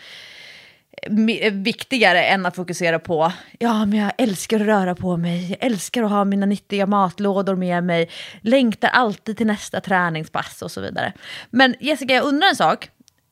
[1.51, 6.03] viktigare än att fokusera på ja, men jag älskar att röra på mig, jag älskar
[6.03, 8.09] att ha mina nyttiga matlådor med mig,
[8.41, 11.13] längtar alltid till nästa träningspass och så vidare.
[11.49, 12.89] Men Jessica, jag undrar en sak.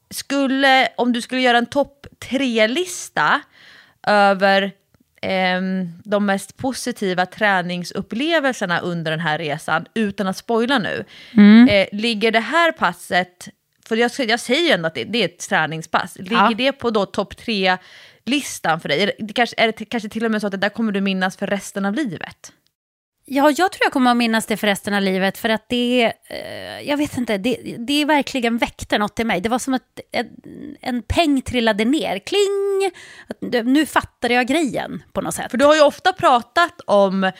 [0.09, 3.41] Skulle, om du skulle göra en topp tre-lista
[4.07, 4.63] över
[5.21, 5.61] eh,
[6.03, 11.67] de mest positiva träningsupplevelserna under den här resan, utan att spoila nu, mm.
[11.67, 13.49] eh, ligger det här passet
[13.89, 16.15] för jag, jag säger ju ändå att det, det, är ett träningspass.
[16.15, 16.53] Ligger ja.
[16.57, 19.03] det på då topp tre-listan för dig?
[19.03, 21.01] Är det, kanske, är det kanske till och med så att det där kommer du
[21.01, 22.53] minnas för resten av livet?
[23.31, 26.13] Ja, jag tror jag kommer att minnas det för resten av livet, för att det,
[26.25, 29.41] eh, jag vet inte, det, det verkligen väckte något i mig.
[29.41, 30.27] Det var som att en,
[30.81, 32.91] en peng trillade ner, kling!
[33.63, 35.51] Nu fattade jag grejen på något sätt.
[35.51, 37.31] För du har ju ofta pratat om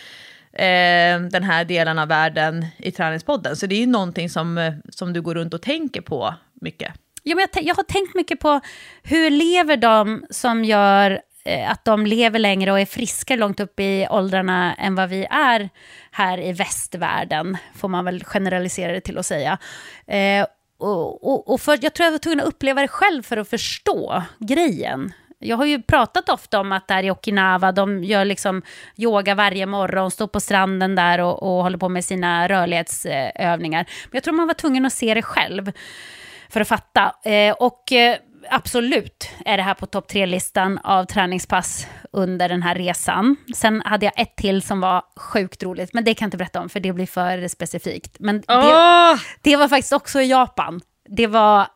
[0.60, 3.56] eh, den här delen av världen i träningspodden.
[3.56, 6.94] Så det är ju någonting som, eh, som du går runt och tänker på mycket.
[7.24, 8.60] Ja, men jag, jag har tänkt mycket på
[9.04, 13.80] hur lever de som gör eh, att de lever längre och är friska långt upp
[13.80, 15.70] i åldrarna än vad vi är
[16.12, 19.58] här i västvärlden, får man väl generalisera det till att säga.
[20.08, 20.46] Eh,
[20.78, 23.50] och, och, och för, jag tror jag var tvungen att uppleva det själv för att
[23.50, 25.14] förstå grejen.
[25.40, 28.62] Jag har ju pratat ofta om att där i Okinawa, de gör liksom
[28.98, 33.86] yoga varje morgon, står på stranden där och, och håller på med sina rörlighetsövningar.
[34.04, 35.72] Men jag tror man var tvungen att se det själv
[36.50, 37.16] för att fatta.
[37.24, 38.18] Eh, och eh,
[38.50, 43.36] absolut är det här på topp tre-listan av träningspass under den här resan.
[43.56, 46.62] Sen hade jag ett till som var sjukt roligt, men det kan jag inte berätta
[46.62, 48.16] om för det blir för specifikt.
[48.20, 49.20] Men det, oh!
[49.42, 50.82] det var faktiskt också i Japan.
[51.10, 51.68] Det var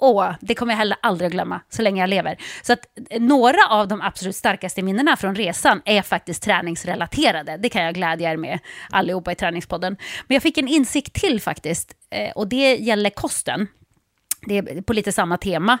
[0.00, 2.36] Åh, det kommer jag heller aldrig att glömma så länge jag lever.
[2.62, 2.80] Så att
[3.10, 7.56] eh, några av de absolut starkaste minnena från resan är faktiskt träningsrelaterade.
[7.56, 8.58] Det kan jag glädja er med
[8.90, 9.96] allihopa i Träningspodden.
[10.26, 13.66] Men jag fick en insikt till faktiskt eh, och det gäller kosten.
[14.46, 15.78] Det är på lite samma tema.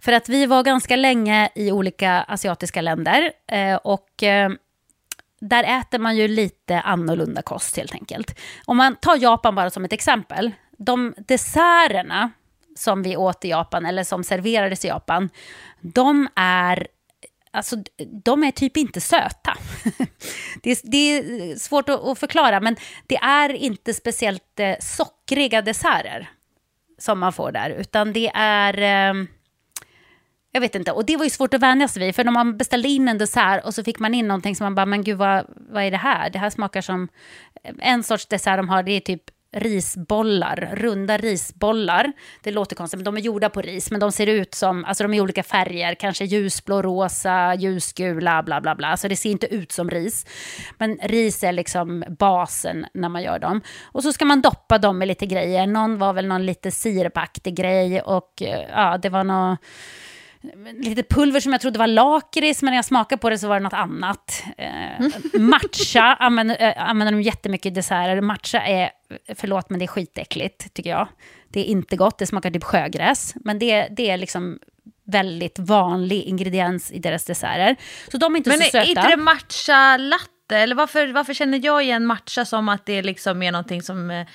[0.00, 4.08] För att vi var ganska länge i olika asiatiska länder eh, och
[5.40, 8.40] där äter man ju lite annorlunda kost helt enkelt.
[8.66, 10.52] Om man tar Japan bara som ett exempel.
[10.78, 12.30] De desserterna
[12.74, 15.30] som vi åt i Japan, eller som serverades i Japan,
[15.80, 16.86] de är
[17.54, 17.76] Alltså,
[18.24, 19.56] de är typ inte söta.
[20.62, 25.62] det, är, det är svårt att, att, förklara, men det är inte speciellt eh, sockriga
[25.62, 26.30] desserter
[26.98, 28.78] som man får där, utan det är...
[28.78, 29.24] Eh,
[30.52, 32.56] jag vet inte, och det var ju svårt att vänja sig vid, för när man
[32.56, 35.18] beställde in en dessert och så fick man in någonting som man bara, men gud
[35.18, 36.30] vad, vad är det här?
[36.30, 37.08] Det här smakar som...
[37.78, 39.22] En sorts dessert de har, det är typ
[39.54, 42.12] risbollar, runda risbollar.
[42.42, 45.04] Det låter konstigt, men de är gjorda på ris, men de ser ut som, alltså
[45.04, 48.96] de är i olika färger, kanske ljusblå, rosa, ljusgula, bla bla bla.
[48.96, 50.26] Så det ser inte ut som ris.
[50.78, 53.60] Men ris är liksom basen när man gör dem.
[53.84, 55.66] Och så ska man doppa dem med lite grejer.
[55.66, 59.58] Någon var väl någon lite sirapaktig grej och eh, ja, det var något
[60.78, 63.54] lite pulver som jag trodde var lakrits, men när jag smakade på det så var
[63.54, 64.44] det något annat.
[64.58, 65.06] Eh,
[65.40, 68.20] matcha använder, äh, använder de jättemycket i desserter.
[68.20, 68.90] Matcha är,
[69.34, 71.08] förlåt men det är skitäckligt tycker jag.
[71.48, 73.34] Det är inte gott, det smakar typ sjögräs.
[73.34, 74.58] Men det, det är liksom
[75.04, 77.76] väldigt vanlig ingrediens i deras desserter.
[78.10, 78.78] Så de är inte men så söta.
[78.78, 80.56] Men är inte det matcha latte?
[80.56, 84.26] Eller varför, varför känner jag igen matcha som att det liksom är någonting som eh,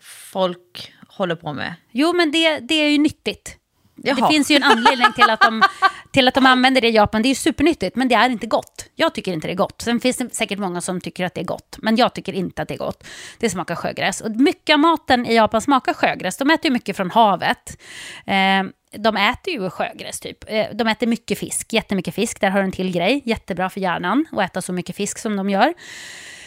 [0.00, 1.74] folk håller på med?
[1.90, 3.58] Jo, men det, det är ju nyttigt.
[4.04, 4.14] Jaha.
[4.16, 5.62] Det finns ju en anledning till att, de,
[6.10, 7.22] till att de använder det i Japan.
[7.22, 8.86] Det är ju supernyttigt, men det är inte gott.
[8.94, 9.82] Jag tycker inte det är gott.
[9.82, 12.62] Sen finns det säkert många som tycker att det är gott, men jag tycker inte
[12.62, 13.04] att det är gott.
[13.38, 14.20] Det smakar sjögräs.
[14.20, 16.36] Och mycket av maten i Japan smakar sjögräs.
[16.36, 17.78] De äter ju mycket från havet.
[18.26, 18.62] Eh,
[18.98, 20.44] de äter ju sjögräs typ.
[20.46, 22.40] Eh, de äter mycket fisk, jättemycket fisk.
[22.40, 23.22] Där har du en till grej.
[23.24, 25.74] Jättebra för hjärnan att äta så mycket fisk som de gör.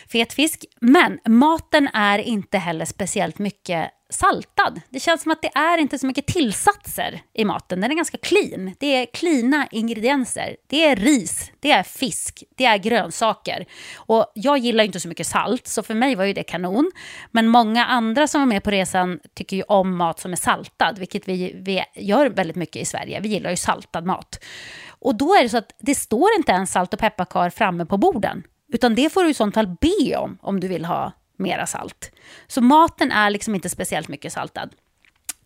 [0.09, 0.65] Fet fisk.
[0.81, 4.81] Men maten är inte heller speciellt mycket saltad.
[4.89, 7.81] Det känns som att det är inte så mycket tillsatser i maten.
[7.81, 8.75] Den är ganska clean.
[8.79, 10.55] Det är klina ingredienser.
[10.67, 13.65] Det är ris, det är fisk, det är grönsaker.
[13.95, 16.91] Och jag gillar inte så mycket salt, så för mig var ju det kanon.
[17.31, 20.99] Men många andra som var med på resan tycker ju om mat som är saltad,
[20.99, 23.19] vilket vi, vi gör väldigt mycket i Sverige.
[23.19, 24.43] Vi gillar ju saltad mat.
[24.87, 27.97] Och då är det så att det står inte ens salt och pepparkar framme på
[27.97, 28.43] borden.
[28.73, 32.11] Utan det får du i sånt fall be om, om du vill ha mera salt.
[32.47, 34.69] Så maten är liksom inte speciellt mycket saltad.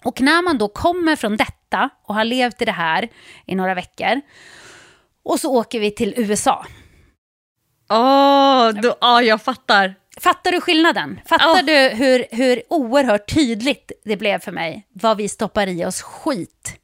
[0.04, 3.10] Och när man då kommer från detta och har levt i det här
[3.46, 4.22] i några veckor
[5.24, 6.66] och så åker vi till USA.
[7.90, 9.96] Åh, oh, oh, jag fattar.
[10.20, 11.20] Fattar du skillnaden?
[11.26, 11.62] Fattar Ja.
[11.62, 16.76] du hur, hur oerhört tydligt det blev för mig vad vi stoppar i oss skit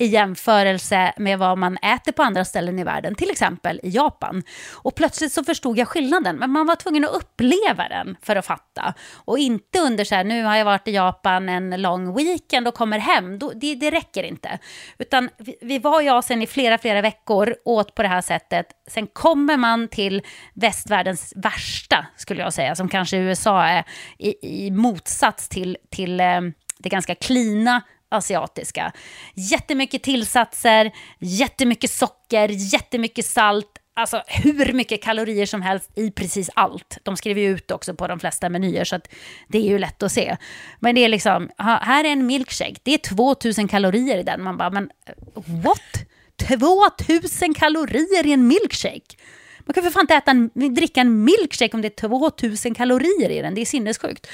[0.00, 4.42] i jämförelse med vad man äter på andra ställen i världen, till exempel i Japan.
[4.74, 8.46] Och plötsligt så förstod jag skillnaden, men man var tvungen att uppleva den för att
[8.46, 8.94] fatta.
[9.14, 12.74] Och inte under så här, nu har jag varit i Japan en lång weekend och
[12.74, 14.58] kommer hem, då, det, det räcker inte.
[14.98, 18.66] Utan vi, vi var i Asien i flera, flera veckor, åt på det här sättet.
[18.86, 20.22] Sen kommer man till
[20.54, 23.84] västvärldens värsta, skulle jag säga, som kanske USA är
[24.18, 26.40] i, i motsats till, till eh,
[26.78, 28.92] det ganska klina asiatiska.
[29.34, 33.66] Jättemycket tillsatser, jättemycket socker, jättemycket salt.
[33.94, 36.98] Alltså hur mycket kalorier som helst i precis allt.
[37.02, 39.08] De skriver ju ut också på de flesta menyer så att
[39.48, 40.36] det är ju lätt att se.
[40.80, 44.42] Men det är liksom, här är en milkshake, det är 2000 kalorier i den.
[44.42, 45.14] Man bara, men eh,
[45.46, 46.06] what?
[46.48, 49.16] 2000 kalorier i en milkshake?
[49.60, 53.30] Man kan för fan inte äta en, dricka en milkshake om det är 2000 kalorier
[53.30, 53.54] i den.
[53.54, 54.26] Det är sinnessjukt.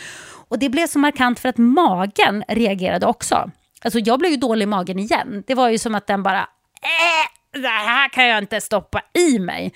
[0.48, 3.50] Och det blev så markant för att magen reagerade också.
[3.84, 5.44] Alltså jag blev ju dålig i magen igen.
[5.46, 9.38] Det var ju som att den bara, äh, det här kan jag inte stoppa i
[9.38, 9.74] mig.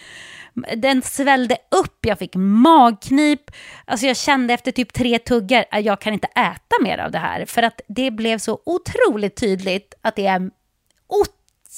[0.77, 3.51] Den svällde upp, jag fick magknip.
[3.85, 7.19] Alltså jag kände efter typ tre tuggar att jag kan inte äta mer av det
[7.19, 7.45] här.
[7.45, 10.51] För att det blev så otroligt tydligt att det är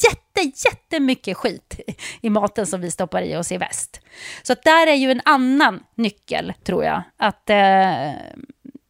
[0.04, 1.80] jätte, jättemycket skit
[2.20, 4.00] i maten som vi stoppar i oss i väst.
[4.42, 7.02] Så att där är ju en annan nyckel, tror jag.
[7.16, 8.10] Att eh,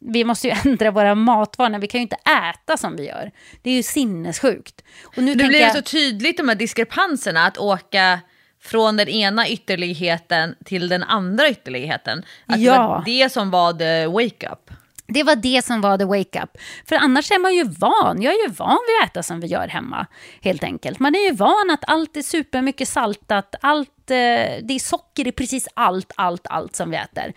[0.05, 1.79] vi måste ju ändra våra matvanor.
[1.79, 2.17] Vi kan ju inte
[2.49, 3.31] äta som vi gör.
[3.61, 4.83] Det är ju sinnessjukt.
[5.03, 8.19] Och nu Det blir jag, så tydligt de här diskrepanserna, att åka
[8.61, 12.19] från den ena ytterligheten till den andra ytterligheten.
[12.45, 12.87] Att det Ja.
[12.87, 14.71] var det som var the wake-up.
[15.07, 16.57] Det var det som var the wake-up.
[16.89, 18.21] För annars är man ju van.
[18.21, 20.05] Jag är ju van vid att äta som vi gör hemma.
[20.41, 20.99] Helt enkelt.
[20.99, 23.55] Man är ju van att allt är supermycket saltat.
[23.61, 24.15] Allt, eh,
[24.63, 27.33] det är socker i precis allt, allt, allt som vi äter.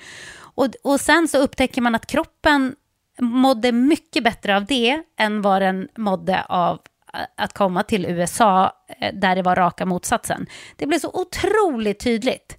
[0.56, 2.74] Och, och sen så upptäcker man att kroppen
[3.20, 6.80] mådde mycket bättre av det än vad den mådde av
[7.36, 10.46] att komma till USA eh, där det var raka motsatsen.
[10.76, 12.58] Det blev så otroligt tydligt.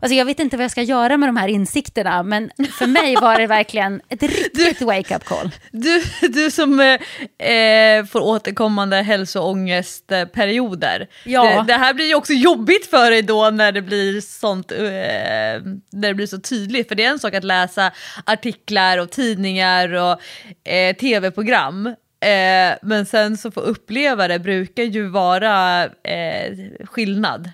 [0.00, 3.14] Alltså jag vet inte vad jag ska göra med de här insikterna, men för mig
[3.14, 5.50] var det verkligen ett riktigt wake-up call.
[5.70, 11.06] Du, du som eh, eh, får återkommande hälsoångestperioder.
[11.24, 11.44] Ja.
[11.44, 14.78] Det, det här blir ju också jobbigt för dig då när det blir sånt, eh,
[14.78, 16.88] när det blir så tydligt.
[16.88, 17.92] För det är en sak att läsa
[18.24, 20.20] artiklar och tidningar och
[20.70, 21.86] eh, tv-program.
[22.20, 27.50] Eh, men sen så få uppleva det brukar ju vara eh, skillnad.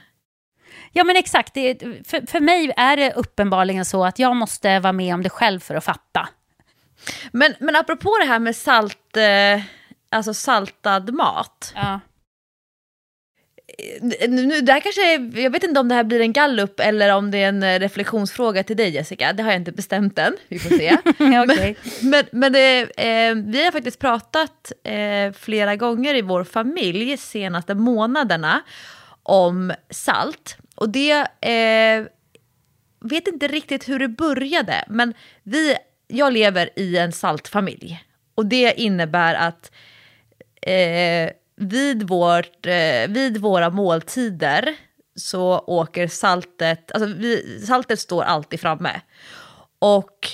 [0.93, 4.93] Ja men exakt, det, för, för mig är det uppenbarligen så att jag måste vara
[4.93, 6.29] med om det själv för att fatta.
[7.33, 9.63] Men, men apropå det här med salt, eh,
[10.11, 11.73] alltså saltad mat.
[11.77, 12.01] Ja.
[14.01, 14.15] Nu,
[14.47, 17.15] nu, det här kanske, är- jag vet inte om det här blir en gallup eller
[17.15, 19.33] om det är en eh, reflektionsfråga till dig Jessica.
[19.33, 20.37] Det har jag inte bestämt än.
[20.49, 20.97] Vi får se.
[21.53, 21.77] Okej.
[22.03, 27.75] Men, men det, eh, vi har faktiskt pratat eh, flera gånger i vår familj senaste
[27.75, 28.63] månaderna
[29.23, 30.57] om salt.
[30.75, 32.07] Och det eh,
[33.01, 38.05] vet inte riktigt hur det började, men vi, jag lever i en saltfamilj.
[38.35, 39.73] Och det innebär att
[40.63, 44.77] eh, vid, vårt, eh, vid våra måltider
[45.17, 49.01] så åker saltet, alltså vi, saltet står alltid framme.
[49.79, 50.29] Och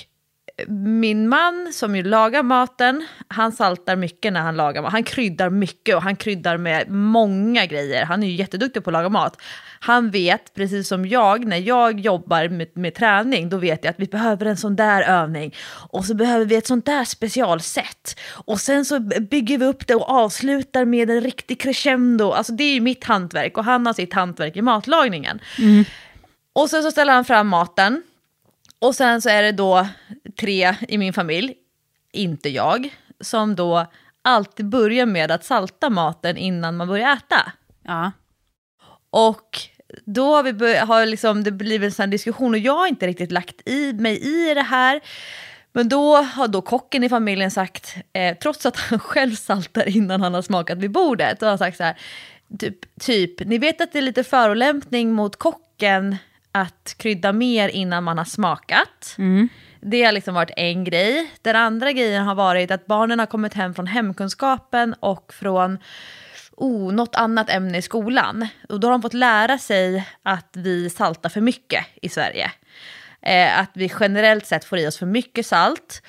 [0.67, 4.91] min man som ju lagar maten, han saltar mycket när han lagar mat.
[4.91, 8.05] Han kryddar mycket och han kryddar med många grejer.
[8.05, 9.41] Han är ju jätteduktig på att laga mat.
[9.79, 13.99] Han vet, precis som jag, när jag jobbar med, med träning, då vet jag att
[13.99, 15.55] vi behöver en sån där övning.
[15.89, 18.19] Och så behöver vi ett sånt där specialsätt.
[18.31, 22.31] Och sen så bygger vi upp det och avslutar med en riktig crescendo.
[22.31, 25.39] Alltså det är ju mitt hantverk och han har sitt hantverk i matlagningen.
[26.53, 28.03] Och sen så ställer han fram maten.
[28.79, 29.87] Och sen så är det då
[30.39, 31.53] tre i min familj,
[32.11, 33.85] inte jag, som då
[34.21, 37.51] alltid börjar med att salta maten innan man börjar äta.
[37.83, 38.11] Ja.
[39.09, 39.59] Och
[40.05, 43.31] då har, vi har liksom, det blivit en sån diskussion och jag har inte riktigt
[43.31, 45.01] lagt i mig i det här.
[45.73, 50.21] Men då har då kocken i familjen sagt, eh, trots att han själv saltar innan
[50.21, 51.97] han har smakat vid bordet, då har sagt så här,
[52.59, 56.17] typ, typ, ni vet att det är lite förolämpning mot kocken
[56.51, 59.15] att krydda mer innan man har smakat.
[59.81, 61.31] Det har liksom varit en grej.
[61.41, 65.77] Den andra grejen har varit att barnen har kommit hem från hemkunskapen och från
[66.57, 68.47] oh, något annat ämne i skolan.
[68.69, 72.51] Och då har de fått lära sig att vi saltar för mycket i Sverige.
[73.21, 76.01] Eh, att vi generellt sett får i oss för mycket salt.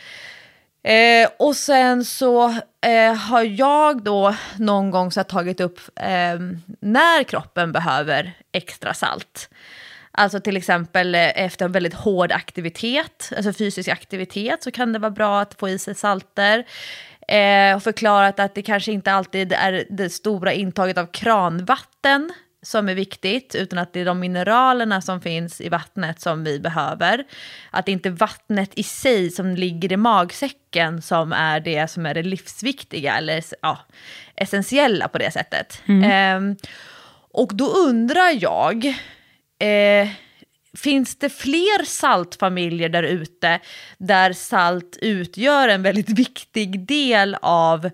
[0.83, 2.49] Eh, och sen så
[2.87, 6.39] eh, har jag då någon gång så tagit upp eh,
[6.81, 9.51] när kroppen behöver extra salt.
[10.13, 14.99] Alltså till exempel eh, efter en väldigt hård aktivitet, alltså fysisk aktivitet, så kan det
[14.99, 16.65] vara bra att få i sig salter.
[17.29, 22.33] Eh, och förklarat att det kanske inte alltid är det stora intaget av kranvatten
[22.63, 26.61] som är viktigt, utan att det är de mineralerna som finns i vattnet som vi
[26.61, 27.25] behöver.
[27.71, 32.07] Att det inte är vattnet i sig som ligger i magsäcken som är det som
[32.07, 33.79] är det livsviktiga eller ja,
[34.37, 35.83] essentiella på det sättet.
[35.89, 36.67] Eh,
[37.33, 38.95] och då undrar jag,
[39.61, 40.09] eh,
[40.77, 43.61] finns det fler saltfamiljer där ute
[43.99, 47.91] där salt utgör en väldigt viktig del av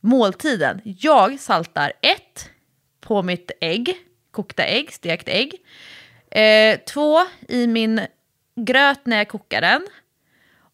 [0.00, 0.80] måltiden?
[0.84, 2.50] Jag saltar ett
[3.00, 3.94] på mitt ägg,
[4.30, 5.54] kokta ägg, stekt ägg.
[6.30, 7.18] Eh, två
[7.48, 8.00] i min
[8.56, 9.86] gröt när jag kokar den.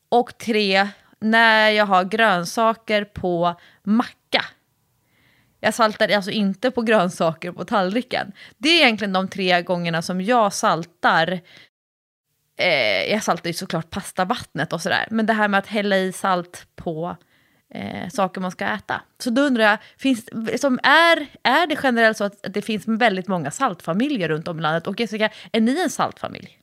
[0.08, 0.88] Och tre
[1.20, 4.25] när jag har grönsaker på macka.
[5.66, 8.32] Jag saltar alltså inte på grönsaker på tallriken.
[8.58, 11.40] Det är egentligen de tre gångerna som jag saltar.
[12.58, 15.06] Eh, jag saltar ju såklart pastavattnet och sådär.
[15.10, 17.16] Men det här med att hälla i salt på
[17.74, 19.02] eh, saker man ska äta.
[19.18, 20.28] Så då undrar jag, finns,
[20.60, 24.62] som är, är det generellt så att det finns väldigt många saltfamiljer runt om i
[24.62, 24.86] landet?
[24.86, 26.58] Och Jessica, är ni en saltfamilj?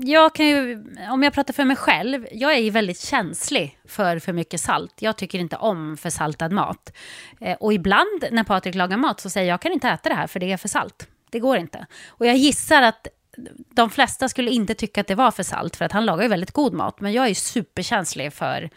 [0.00, 4.18] Jag kan ju, om jag pratar för mig själv, jag är ju väldigt känslig för
[4.18, 4.94] för mycket salt.
[4.98, 6.92] Jag tycker inte om för saltad mat.
[7.40, 10.14] Eh, och ibland när Patrik lagar mat så säger jag, jag kan inte äta det
[10.14, 11.08] här för det är för salt.
[11.30, 11.86] Det går inte.
[12.08, 13.06] Och jag gissar att
[13.74, 16.28] de flesta skulle inte tycka att det var för salt, för att han lagar ju
[16.28, 17.00] väldigt god mat.
[17.00, 18.70] Men jag är superkänslig för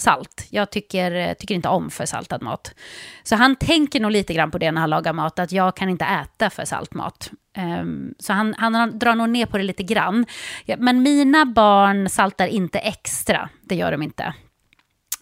[0.00, 0.46] salt.
[0.50, 2.74] Jag tycker, eh, tycker inte om för saltad mat.
[3.22, 5.88] Så han tänker nog lite grann på det när han lagar mat, att jag kan
[5.88, 7.30] inte äta för salt mat.
[7.58, 10.26] Um, så han, han drar nog ner på det lite grann.
[10.64, 14.34] Ja, men mina barn saltar inte extra, det gör de inte.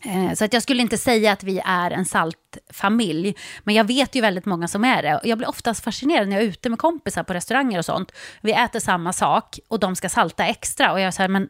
[0.05, 3.35] Eh, så att jag skulle inte säga att vi är en saltfamilj.
[3.65, 5.21] Men jag vet ju väldigt många som är det.
[5.25, 8.13] Jag blir oftast fascinerad när jag är ute med kompisar på restauranger och sånt.
[8.41, 10.93] Vi äter samma sak och de ska salta extra.
[10.93, 11.49] Och jag säger, men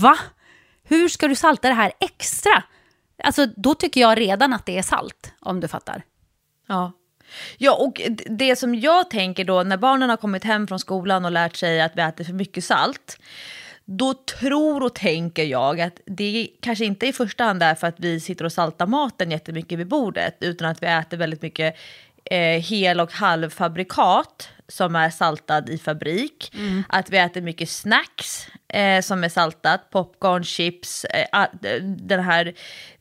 [0.00, 0.18] va?
[0.84, 2.62] Hur ska du salta det här extra?
[3.22, 6.02] Alltså, då tycker jag redan att det är salt, om du fattar.
[6.66, 6.92] Ja.
[7.58, 11.32] Ja, och det som jag tänker då när barnen har kommit hem från skolan och
[11.32, 13.18] lärt sig att vi äter för mycket salt,
[13.84, 18.00] då tror och tänker jag att det kanske inte i första hand är för att
[18.00, 21.76] vi sitter och saltar maten jättemycket vid bordet, utan att vi äter väldigt mycket
[22.24, 26.52] eh, hel och halvfabrikat som är saltad i fabrik.
[26.88, 31.46] Att vi äter mycket snacks eh, som är saltat, popcorn, chips, eh, ah,
[31.96, 32.54] den här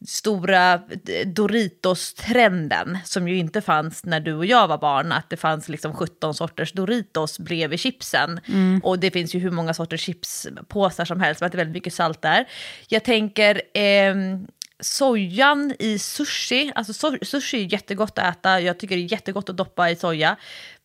[0.08, 0.82] stora
[1.26, 5.94] Doritos-trenden som ju inte fanns när du och jag var barn, att det fanns liksom
[5.94, 8.40] 17 sorters Doritos bredvid chipsen.
[8.84, 11.74] Och det finns ju hur många sorters chipspåsar som helst, men att det är väldigt
[11.74, 12.46] mycket salt där.
[12.88, 13.62] Jag tänker...
[13.74, 14.48] ehm,
[14.80, 19.50] sojan i sushi, alltså so- sushi är jättegott att äta, jag tycker det är jättegott
[19.50, 20.36] att doppa i soja.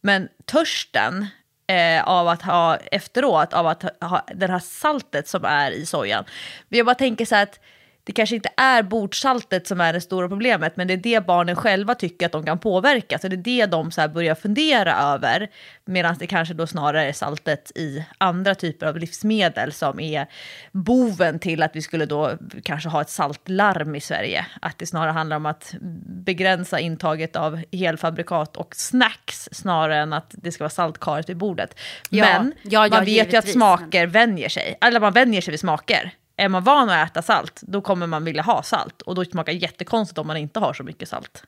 [0.01, 1.27] Men törsten
[1.67, 6.25] eh, av att ha efteråt, av att ha det här saltet som är i sojan.
[6.69, 7.61] Men jag bara tänker så här att
[8.09, 11.57] det kanske inte är bordsaltet som är det stora problemet, men det är det barnen
[11.57, 13.19] själva tycker att de kan påverka.
[13.19, 15.49] Så det är det de så börjar fundera över,
[15.85, 20.27] medan det kanske då snarare är saltet i andra typer av livsmedel som är
[20.73, 22.33] boven till att vi skulle då
[22.63, 24.47] kanske ha ett saltlarm i Sverige.
[24.63, 25.75] Att det snarare handlar om att
[26.07, 31.79] begränsa intaget av helfabrikat och snacks snarare än att det ska vara saltkaret vid bordet.
[32.11, 35.41] Ja, men ja, ja, man vet ju att givetvis, smaker vänjer sig, eller man vänjer
[35.41, 36.13] sig vid smaker.
[36.41, 39.03] Är man van att äta salt, då kommer man vilja ha salt.
[39.03, 41.45] Och då smakar det jättekonstigt om man inte har så mycket salt.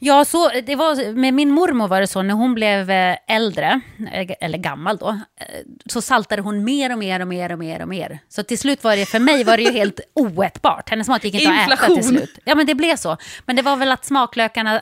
[0.00, 3.80] Ja, så, det var, med min mormor var det så, när hon blev eh, äldre,
[4.12, 5.46] eh, eller gammal då, eh,
[5.86, 8.18] så saltade hon mer och mer och mer och mer och mer.
[8.28, 10.90] Så till slut var det, för mig var det ju helt oätbart.
[10.90, 11.96] Hennes mat gick inte att äta Inflation.
[11.96, 12.38] till slut.
[12.44, 13.16] Ja, men det blev så.
[13.46, 14.80] Men det var väl att smaklökarna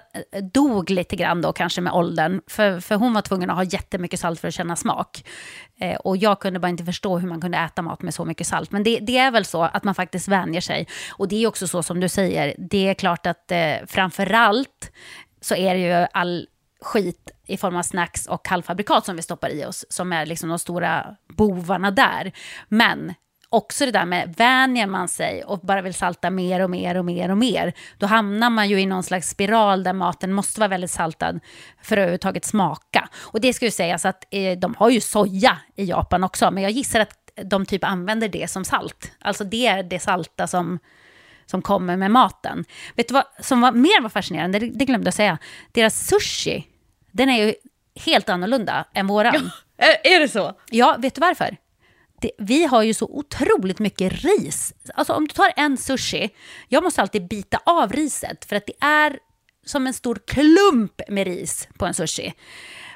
[0.53, 2.41] dog lite grann då, kanske med åldern.
[2.47, 5.22] För, för hon var tvungen att ha jättemycket salt för att känna smak.
[5.80, 8.47] Eh, och jag kunde bara inte förstå hur man kunde äta mat med så mycket
[8.47, 8.72] salt.
[8.72, 10.87] Men det, det är väl så att man faktiskt vänjer sig.
[11.11, 14.93] Och det är också så som du säger, det är klart att eh, framför allt
[15.47, 16.47] så är det ju all
[16.81, 20.49] skit i form av snacks och halvfabrikat som vi stoppar i oss, som är liksom
[20.49, 22.33] de stora bovarna där.
[22.68, 23.14] Men
[23.49, 27.05] också det där med vänjer man sig och bara vill salta mer och mer och
[27.05, 30.68] mer och mer, då hamnar man ju i någon slags spiral där maten måste vara
[30.68, 31.41] väldigt saltad
[31.83, 33.09] för att överhuvudtaget smaka.
[33.17, 36.63] Och det ska ju sägas att eh, de har ju soja i Japan också, men
[36.63, 39.13] jag gissar att de typ använder det som salt.
[39.21, 40.79] Alltså det är det salta som
[41.47, 42.64] som kommer med maten.
[42.95, 44.59] Vet du vad som var mer var fascinerande?
[44.59, 45.39] Det, det glömde jag säga.
[45.73, 46.67] Deras sushi,
[47.13, 47.55] den är ju
[48.05, 49.51] helt annorlunda än våran.
[49.79, 50.53] Är, är det så?
[50.71, 51.57] Ja, vet du varför?
[52.21, 54.75] Det, vi har ju så otroligt mycket ris.
[54.95, 56.31] Alltså om du tar en sushi,
[56.68, 59.18] jag måste alltid bita av riset för att det är
[59.67, 62.35] som en stor klump med ris på en sushi.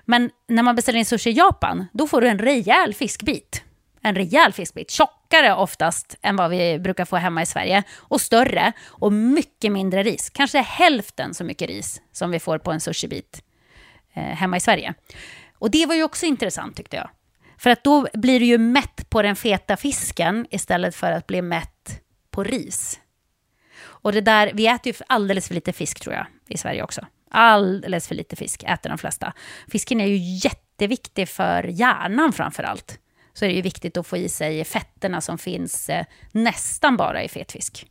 [0.05, 3.63] Men när man beställer in sushi i Japan, då får du en rejäl fiskbit.
[4.03, 4.91] En rejäl fiskbit,
[5.31, 7.83] tjockare oftast än vad vi brukar få hemma i Sverige.
[7.99, 10.31] Och större och mycket mindre ris.
[10.31, 13.43] Kanske hälften så mycket ris som vi får på en sushibit
[14.15, 14.95] eh, hemma i Sverige.
[15.59, 17.11] Och det var ju också intressant tyckte jag.
[17.59, 21.43] För att då blir du ju mätt på den feta fisken istället för att bli
[21.43, 22.01] mätt
[22.31, 23.01] på ris.
[23.83, 27.07] Och det där, vi äter ju alldeles för lite fisk tror jag i Sverige också.
[27.31, 29.33] Alldeles för lite fisk äter de flesta.
[29.69, 32.99] Fisken är ju jätteviktig för hjärnan framför allt.
[33.41, 37.23] Så är det ju viktigt att få i sig fetterna som finns eh, nästan bara
[37.23, 37.87] i fetfisk.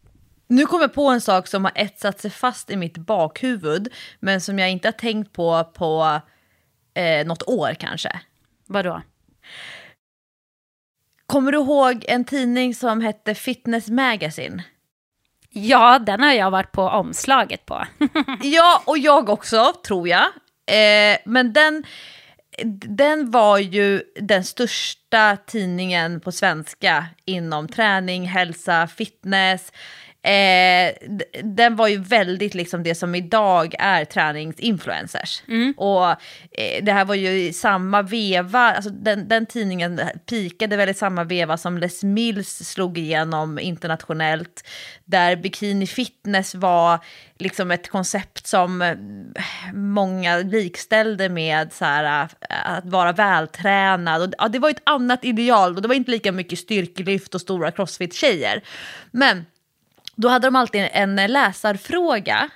[0.47, 4.41] Nu kommer jag på en sak som har etsat sig fast i mitt bakhuvud, men
[4.41, 6.21] som jag inte har tänkt på på
[6.93, 8.21] eh, något år kanske.
[8.67, 9.01] Vadå?
[11.26, 14.63] Kommer du ihåg en tidning som hette Fitness Magazine?
[15.49, 17.85] Ja, den har jag varit på omslaget på.
[18.41, 20.26] ja, och jag också, tror jag.
[20.65, 21.84] Eh, men den,
[22.65, 29.72] den var ju den största tidningen på svenska inom träning, hälsa, fitness.
[30.21, 30.93] Eh,
[31.43, 35.43] den var ju väldigt liksom det som idag är träningsinfluencers.
[35.47, 35.73] Mm.
[35.77, 36.09] Och
[36.51, 40.93] eh, det här var ju i samma veva, alltså den, den tidningen pikade väl i
[40.93, 44.63] samma veva som Les Mills slog igenom internationellt.
[45.05, 46.99] Där bikini fitness var
[47.37, 48.95] liksom ett koncept som eh,
[49.73, 54.23] många likställde med så här, eh, att vara vältränad.
[54.23, 57.41] Och, ja, det var ett annat ideal och det var inte lika mycket styrkelyft och
[57.41, 58.61] stora crossfit-tjejer.
[59.11, 59.45] Men
[60.21, 62.49] då hade de alltid en läsarfråga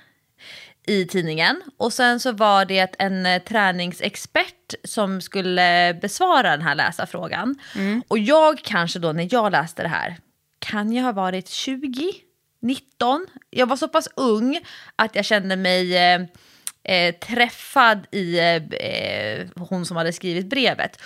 [0.86, 6.74] i tidningen och sen så var det en eh, träningsexpert som skulle besvara den här
[6.74, 7.58] läsarfrågan.
[7.74, 8.02] Mm.
[8.08, 10.16] Och jag kanske då när jag läste det här,
[10.58, 12.12] kan jag ha varit 20,
[12.62, 13.26] 19?
[13.50, 14.60] Jag var så pass ung
[14.96, 16.20] att jag kände mig eh,
[16.84, 21.02] eh, träffad i eh, hon som hade skrivit brevet.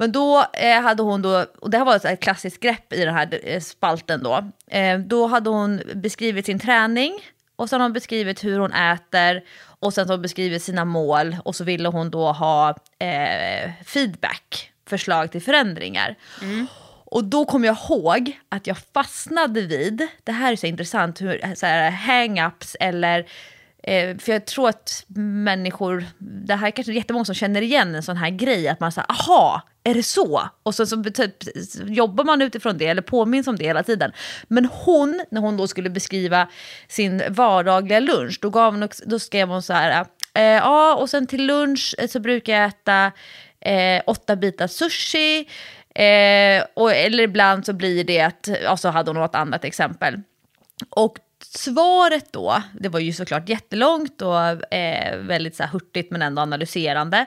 [0.00, 3.14] Men då eh, hade hon då, och det här var ett klassiskt grepp i den
[3.14, 7.12] här eh, spalten då, eh, då hade hon beskrivit sin träning
[7.56, 9.42] och sen har hon beskrivit hur hon äter
[9.80, 12.68] och sen har hon beskrivit sina mål och så ville hon då ha
[12.98, 16.16] eh, feedback, förslag till förändringar.
[16.42, 16.66] Mm.
[17.04, 21.54] Och då kom jag ihåg att jag fastnade vid, det här är så intressant, hur
[21.54, 23.26] så här, hang-ups eller
[23.82, 25.04] Eh, för jag tror att
[25.44, 28.92] människor, det här är kanske jättemånga som känner igen en sån här grej, att man
[28.92, 30.48] säger aha, är det så?
[30.62, 31.34] Och så, så typ,
[31.84, 34.12] jobbar man utifrån det, eller påminns om det hela tiden.
[34.48, 36.48] Men hon, när hon då skulle beskriva
[36.88, 41.46] sin vardagliga lunch, då, gav då skrev hon så här, eh, ja, och sen till
[41.46, 43.12] lunch eh, så brukar jag äta
[43.60, 45.48] eh, åtta bitar sushi,
[45.94, 50.20] eh, och, eller ibland så blir det att, och så hade hon något annat exempel.
[50.90, 56.22] Och svaret då, det var ju såklart jättelångt och eh, väldigt så här, hurtigt men
[56.22, 57.26] ändå analyserande.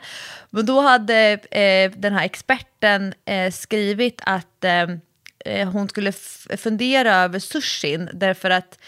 [0.50, 4.88] Men då hade eh, den här experten eh, skrivit att eh,
[5.46, 6.12] eh hon skulle
[6.58, 8.80] fundera över sushin därför att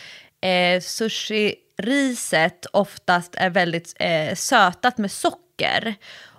[0.42, 5.96] eh, sushi-riset oftast är väldigt eh, sötat med socker.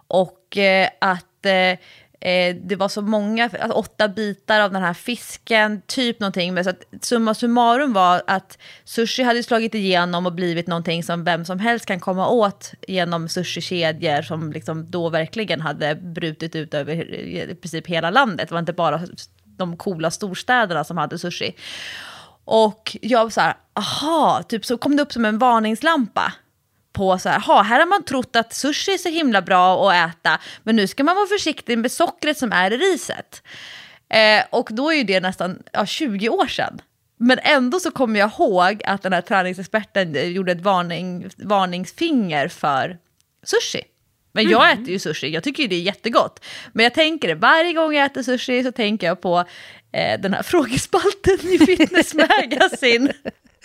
[0.08, 1.78] Och eh, att eh,
[2.20, 6.54] Eh, det var så många, alltså åtta bitar av den här fisken, typ någonting.
[6.54, 11.24] Men så att summa summarum var att sushi hade slagit igenom och blivit någonting som
[11.24, 16.74] vem som helst kan komma åt genom sushikedjor som liksom då verkligen hade brutit ut
[16.74, 18.48] över i princip hela landet.
[18.48, 19.00] Det var inte bara
[19.44, 21.54] de coola storstäderna som hade sushi.
[22.44, 26.32] Och jag var så här, aha, typ så kom det upp som en varningslampa
[26.96, 30.10] på så här, ha, här har man trott att sushi är så himla bra att
[30.10, 33.42] äta, men nu ska man vara försiktig med sockret som är i riset.
[34.08, 36.80] Eh, och då är ju det nästan ja, 20 år sedan.
[37.16, 42.98] Men ändå så kommer jag ihåg att den här träningsexperten gjorde ett varning, varningsfinger för
[43.42, 43.82] sushi.
[44.32, 44.82] Men jag mm.
[44.82, 46.44] äter ju sushi, jag tycker ju det är jättegott.
[46.72, 49.44] Men jag tänker det, varje gång jag äter sushi så tänker jag på
[49.92, 53.12] eh, den här frågespalten i Fitness Magazine.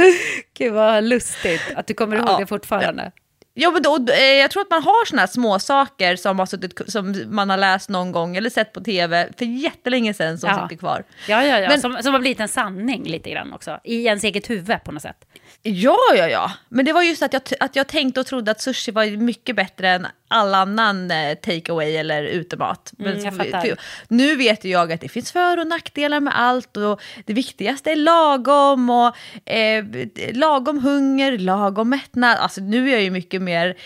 [0.57, 3.11] Gud vad lustigt att du kommer ihåg ja, det fortfarande.
[3.53, 6.45] Ja, men då, eh, jag tror att man har såna här små saker som, har
[6.45, 10.49] suttit, som man har läst någon gång eller sett på tv för jättelänge sedan som
[10.49, 10.63] ja.
[10.63, 11.03] sitter kvar.
[11.27, 11.69] Ja, ja, ja.
[11.69, 13.79] Men, som, som har blivit en sanning lite grann också.
[13.83, 15.25] I ens eget huvud på något sätt.
[15.63, 16.51] Ja, ja, ja.
[16.69, 19.55] Men det var just att jag, att jag tänkte och trodde att sushi var mycket
[19.55, 22.93] bättre än all annan eh, takeaway eller utemat.
[22.99, 23.77] Mm, jag fattar.
[24.07, 27.95] nu vet jag att det finns för och nackdelar med allt och det viktigaste är
[27.95, 29.15] lagom och
[29.49, 29.85] eh,
[30.33, 32.37] lagom hunger, lagom mättnad.
[32.37, 33.77] Alltså nu är jag ju mycket mer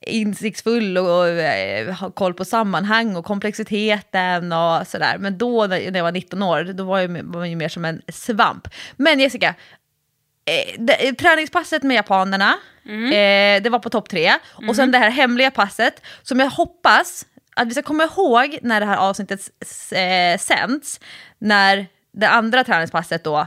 [0.00, 5.18] insiktsfull och, eh, har koll på sammanhang och komplexiteten och sådär.
[5.18, 8.02] Men då när jag var 19 år, då var jag, var jag mer som en
[8.08, 8.68] svamp.
[8.96, 9.54] Men Jessica,
[10.78, 12.54] det, träningspasset med japanerna,
[12.88, 13.04] Mm.
[13.04, 14.32] eh, det var på topp tre.
[14.68, 18.80] Och sen det här hemliga passet som jag hoppas att vi ska komma ihåg när
[18.80, 19.40] det här avsnittet
[19.92, 21.00] eh, sänds.
[21.38, 23.38] När det andra träningspasset då,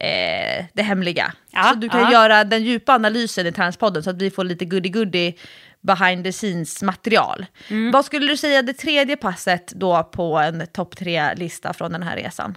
[0.00, 1.32] eh, det hemliga.
[1.52, 2.12] Ja, så du kan ja.
[2.12, 5.38] göra den djupa analysen i träningspodden så att vi får lite goody-goody
[5.80, 7.46] behind the scenes material.
[7.68, 7.90] Mm.
[7.90, 12.16] Vad skulle du säga det tredje passet då på en topp tre-lista från den här
[12.16, 12.56] resan?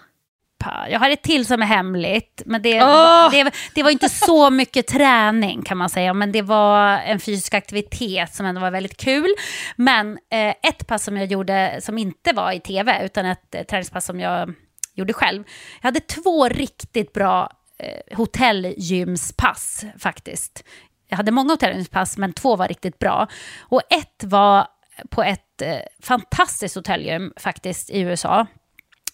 [0.65, 3.31] Pa- Jag har ett till som är hemligt, men det, Åh!
[3.31, 7.53] det, det var inte så mycket träning kan man säga, men det var en fysisk
[7.53, 9.29] aktivitet som ändå var väldigt kul.
[9.75, 13.63] Men eh, ett pass som jag gjorde som inte var i tv, utan ett eh,
[13.63, 14.53] träningspass som jag
[14.93, 15.43] gjorde själv.
[15.81, 20.63] Jag hade två riktigt bra eh, hotellgymspass faktiskt.
[21.09, 23.27] Jag hade många hotellgymspass, men två var riktigt bra.
[23.59, 24.67] Och ett var
[25.09, 28.47] på ett eh, fantastiskt hotellgym faktiskt i USA.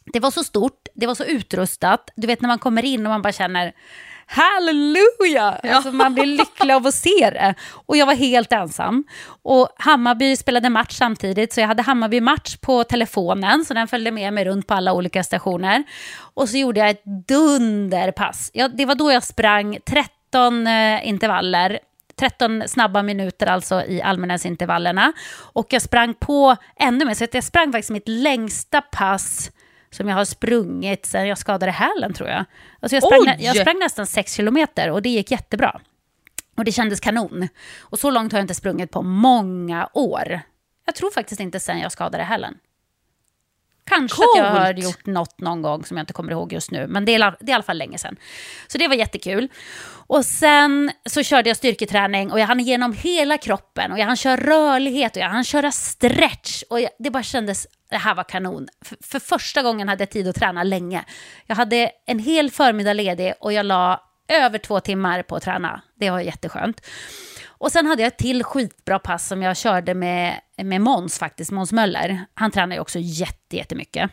[0.06, 2.10] Det var så stort, det var så utrustat.
[2.16, 3.74] Du vet när man kommer in och man bara känner
[4.32, 5.60] halleluja!
[5.64, 7.56] Alltså man blir lycklig av att se det.
[7.86, 9.04] Och jag var helt ensam.
[9.44, 14.34] Och Hammarby spelade match samtidigt, så jag hade Hammarby-match på telefonen, så den följde med
[14.34, 15.84] mig runt på alla olika stationer.
[16.34, 18.52] Och så gjorde jag ett dunderpass.
[18.54, 21.80] Jag, det var då jag sprang 13 eh, intervaller
[22.20, 25.14] 13 snabba minuter alltså i Almenäsintervallerna.
[25.54, 29.52] Och jag sprang på ännu mer, så jag sprang faktiskt mitt längsta pass
[29.92, 32.46] som jag har sprungit sen jag skadade hälen tror jag.
[32.80, 35.82] Alltså jag, sprang, jag sprang nästan 6 kilometer och det gick jättebra.
[36.58, 37.48] Och det kändes kanon.
[37.80, 40.42] Och så långt har jag inte sprungit på många år.
[40.86, 42.58] Jag tror faktiskt inte sen jag skadade hälen.
[43.86, 44.84] Kanske att jag har Coolt!
[44.84, 46.88] gjort något någon gång som jag inte kommer ihåg just nu.
[46.88, 48.16] Men det är, det är i alla fall länge sedan.
[48.68, 49.48] Så det var jättekul.
[50.08, 53.92] Och sen så körde jag styrketräning och jag hann igenom hela kroppen.
[53.92, 56.64] Och jag hann köra rörlighet och jag hann köra stretch.
[56.70, 58.68] Och jag, det bara kändes, det här var kanon.
[58.86, 61.06] För, för första gången hade jag tid att träna länge.
[61.46, 65.82] Jag hade en hel förmiddag ledig och jag la över två timmar på att träna.
[65.96, 66.82] Det var jätteskönt.
[67.48, 71.52] Och sen hade jag ett till skitbra pass som jag körde med, med Måns faktiskt,
[71.52, 72.26] Måns Möller.
[72.34, 74.12] Han tränar ju också jätte, jättemycket.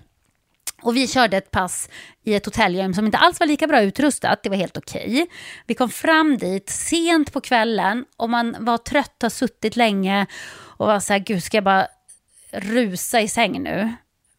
[0.83, 1.89] Och vi körde ett pass
[2.25, 4.43] i ett hotellgym som inte alls var lika bra utrustat.
[4.43, 5.27] Det var helt okej.
[5.67, 10.87] Vi kom fram dit sent på kvällen och man var trött, har suttit länge och
[10.87, 11.87] var så här, gud ska jag bara
[12.53, 13.93] rusa i säng nu?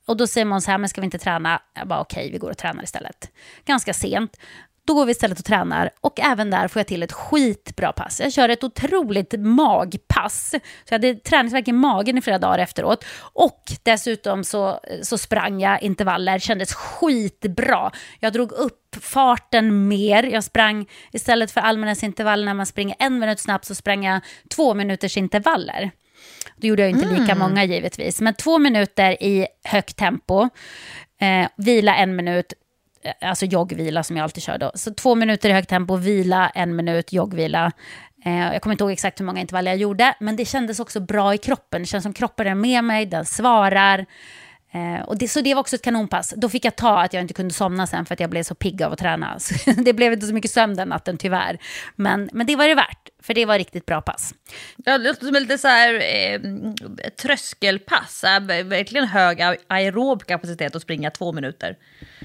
[0.05, 1.61] Och då säger man så här, men ska vi inte träna?
[1.73, 3.31] Jag bara okej, vi går och tränar istället.
[3.65, 4.37] Ganska sent.
[4.85, 8.19] Då går vi istället och tränar och även där får jag till ett skitbra pass.
[8.19, 10.49] Jag kör ett otroligt magpass.
[10.49, 13.05] Så jag hade träningsvärk i magen i flera dagar efteråt.
[13.33, 17.91] Och dessutom så, så sprang jag intervaller, kändes skitbra.
[18.19, 20.23] Jag drog upp farten mer.
[20.23, 24.21] Jag sprang, istället för allmänhetsintervaller när man springer en minut snabbt så sprang jag
[24.55, 25.91] två minuters intervaller.
[26.55, 28.21] Då gjorde jag inte lika många givetvis.
[28.21, 30.49] Men två minuter i högt tempo,
[31.21, 32.53] eh, vila en minut,
[33.03, 34.71] eh, alltså joggvila som jag alltid kör då.
[34.75, 37.71] Så två minuter i högt tempo, vila en minut, joggvila.
[38.25, 40.99] Eh, jag kommer inte ihåg exakt hur många intervaller jag gjorde, men det kändes också
[40.99, 41.81] bra i kroppen.
[41.81, 44.05] Det känns som kroppen är med mig, den svarar.
[44.71, 46.33] Eh, och det, så det var också ett kanonpass.
[46.37, 48.55] Då fick jag ta att jag inte kunde somna sen för att jag blev så
[48.55, 49.39] pigg av att träna.
[49.39, 51.57] Så det blev inte så mycket sömn den natten tyvärr.
[51.95, 54.33] Men, men det var det värt, för det var riktigt bra pass.
[54.85, 56.41] Ja, det låter som lite så här, eh,
[57.21, 61.77] tröskelpass, så här, verkligen hög aerob kapacitet att springa två minuter.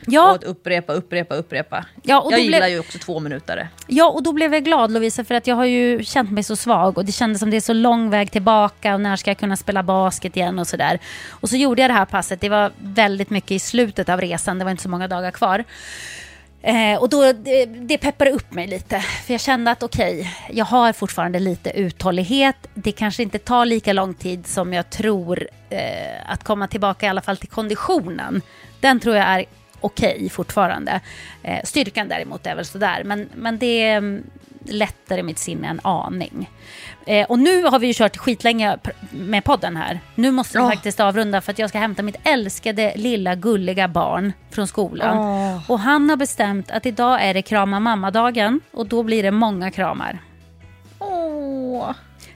[0.06, 0.28] Ja.
[0.30, 1.84] Och att upprepa, upprepa, upprepa.
[2.02, 3.68] Ja, och jag gillar blev- ju också två minuter.
[3.86, 6.56] Ja, och då blev jag glad Lovisa för att jag har ju känt mig så
[6.56, 9.38] svag och det kändes som det är så lång väg tillbaka och när ska jag
[9.38, 10.98] kunna spela basket igen och sådär.
[11.30, 14.58] Och så gjorde jag det här passet, det var väldigt mycket i slutet av resan,
[14.58, 15.64] det var inte så många dagar kvar.
[16.62, 20.64] Eh, och då, det, det peppade upp mig lite, för jag kände att okej, jag
[20.64, 22.56] har fortfarande lite uthållighet.
[22.74, 25.78] Det kanske inte tar lika lång tid som jag tror eh,
[26.32, 28.42] att komma tillbaka i alla fall till konditionen.
[28.80, 29.44] Den tror jag är
[29.84, 31.00] okej fortfarande.
[31.42, 34.22] Eh, styrkan däremot är väl sådär, men, men det mm,
[34.66, 36.50] lättar i mitt sinne en aning.
[37.06, 38.76] Eh, och nu har vi ju kört skitlänge
[39.10, 40.00] med podden här.
[40.14, 40.70] Nu måste vi Ja.
[40.70, 45.18] faktiskt avrunda för att jag ska hämta mitt älskade lilla gulliga barn från skolan.
[45.68, 49.70] Och han har bestämt att idag är det krama mamma-dagen och då blir det många
[49.70, 50.18] kramar.
[50.98, 51.90] Åh.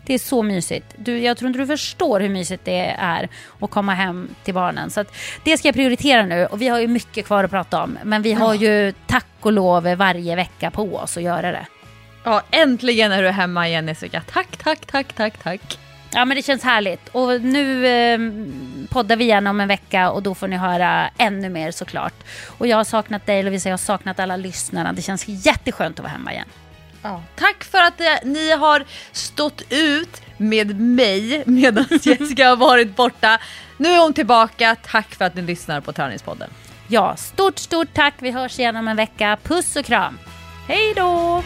[0.08, 0.94] Det är så mysigt.
[0.96, 3.28] Du, jag tror inte du förstår hur mysigt det är
[3.60, 4.90] att komma hem till barnen.
[4.90, 5.04] Så
[5.44, 7.98] det ska jag prioritera nu och vi har ju mycket kvar att prata om.
[8.04, 11.66] Men vi har ju tack och lov varje vecka på oss att göra det.
[12.24, 14.22] Ja, äntligen är du hemma igen Jessica.
[14.32, 15.78] Tack, tack, tack, tack, tack.
[16.12, 17.08] Ja men det känns härligt.
[17.08, 18.18] Och nu eh,
[18.90, 22.14] poddar vi igen om en vecka och då får ni höra ännu mer såklart.
[22.58, 24.92] Och jag har saknat dig Lovisa, jag har saknat alla lyssnarna.
[24.92, 26.48] Det känns jätteskönt att vara hemma igen.
[27.08, 27.22] Ja.
[27.36, 33.38] Tack för att eh, ni har stått ut med mig medan Jessica har varit borta.
[33.76, 34.76] Nu är hon tillbaka.
[34.82, 36.50] Tack för att ni lyssnar på Träningspodden.
[36.88, 38.14] Ja, stort, stort tack.
[38.18, 39.38] Vi hörs igen om en vecka.
[39.42, 40.18] Puss och kram.
[40.66, 41.42] Hej då!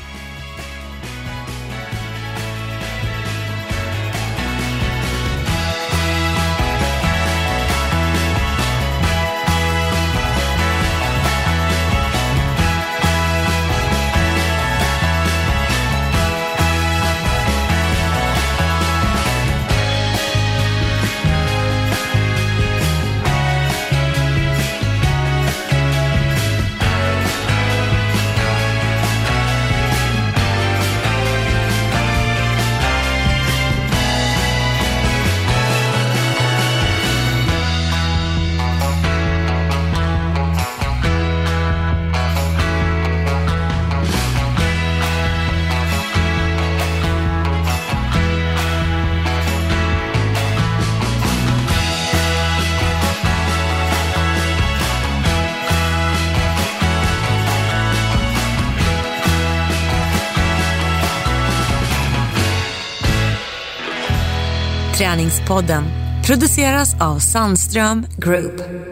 [65.33, 65.85] Finanspodden
[66.27, 68.92] produceras av Sandström Group.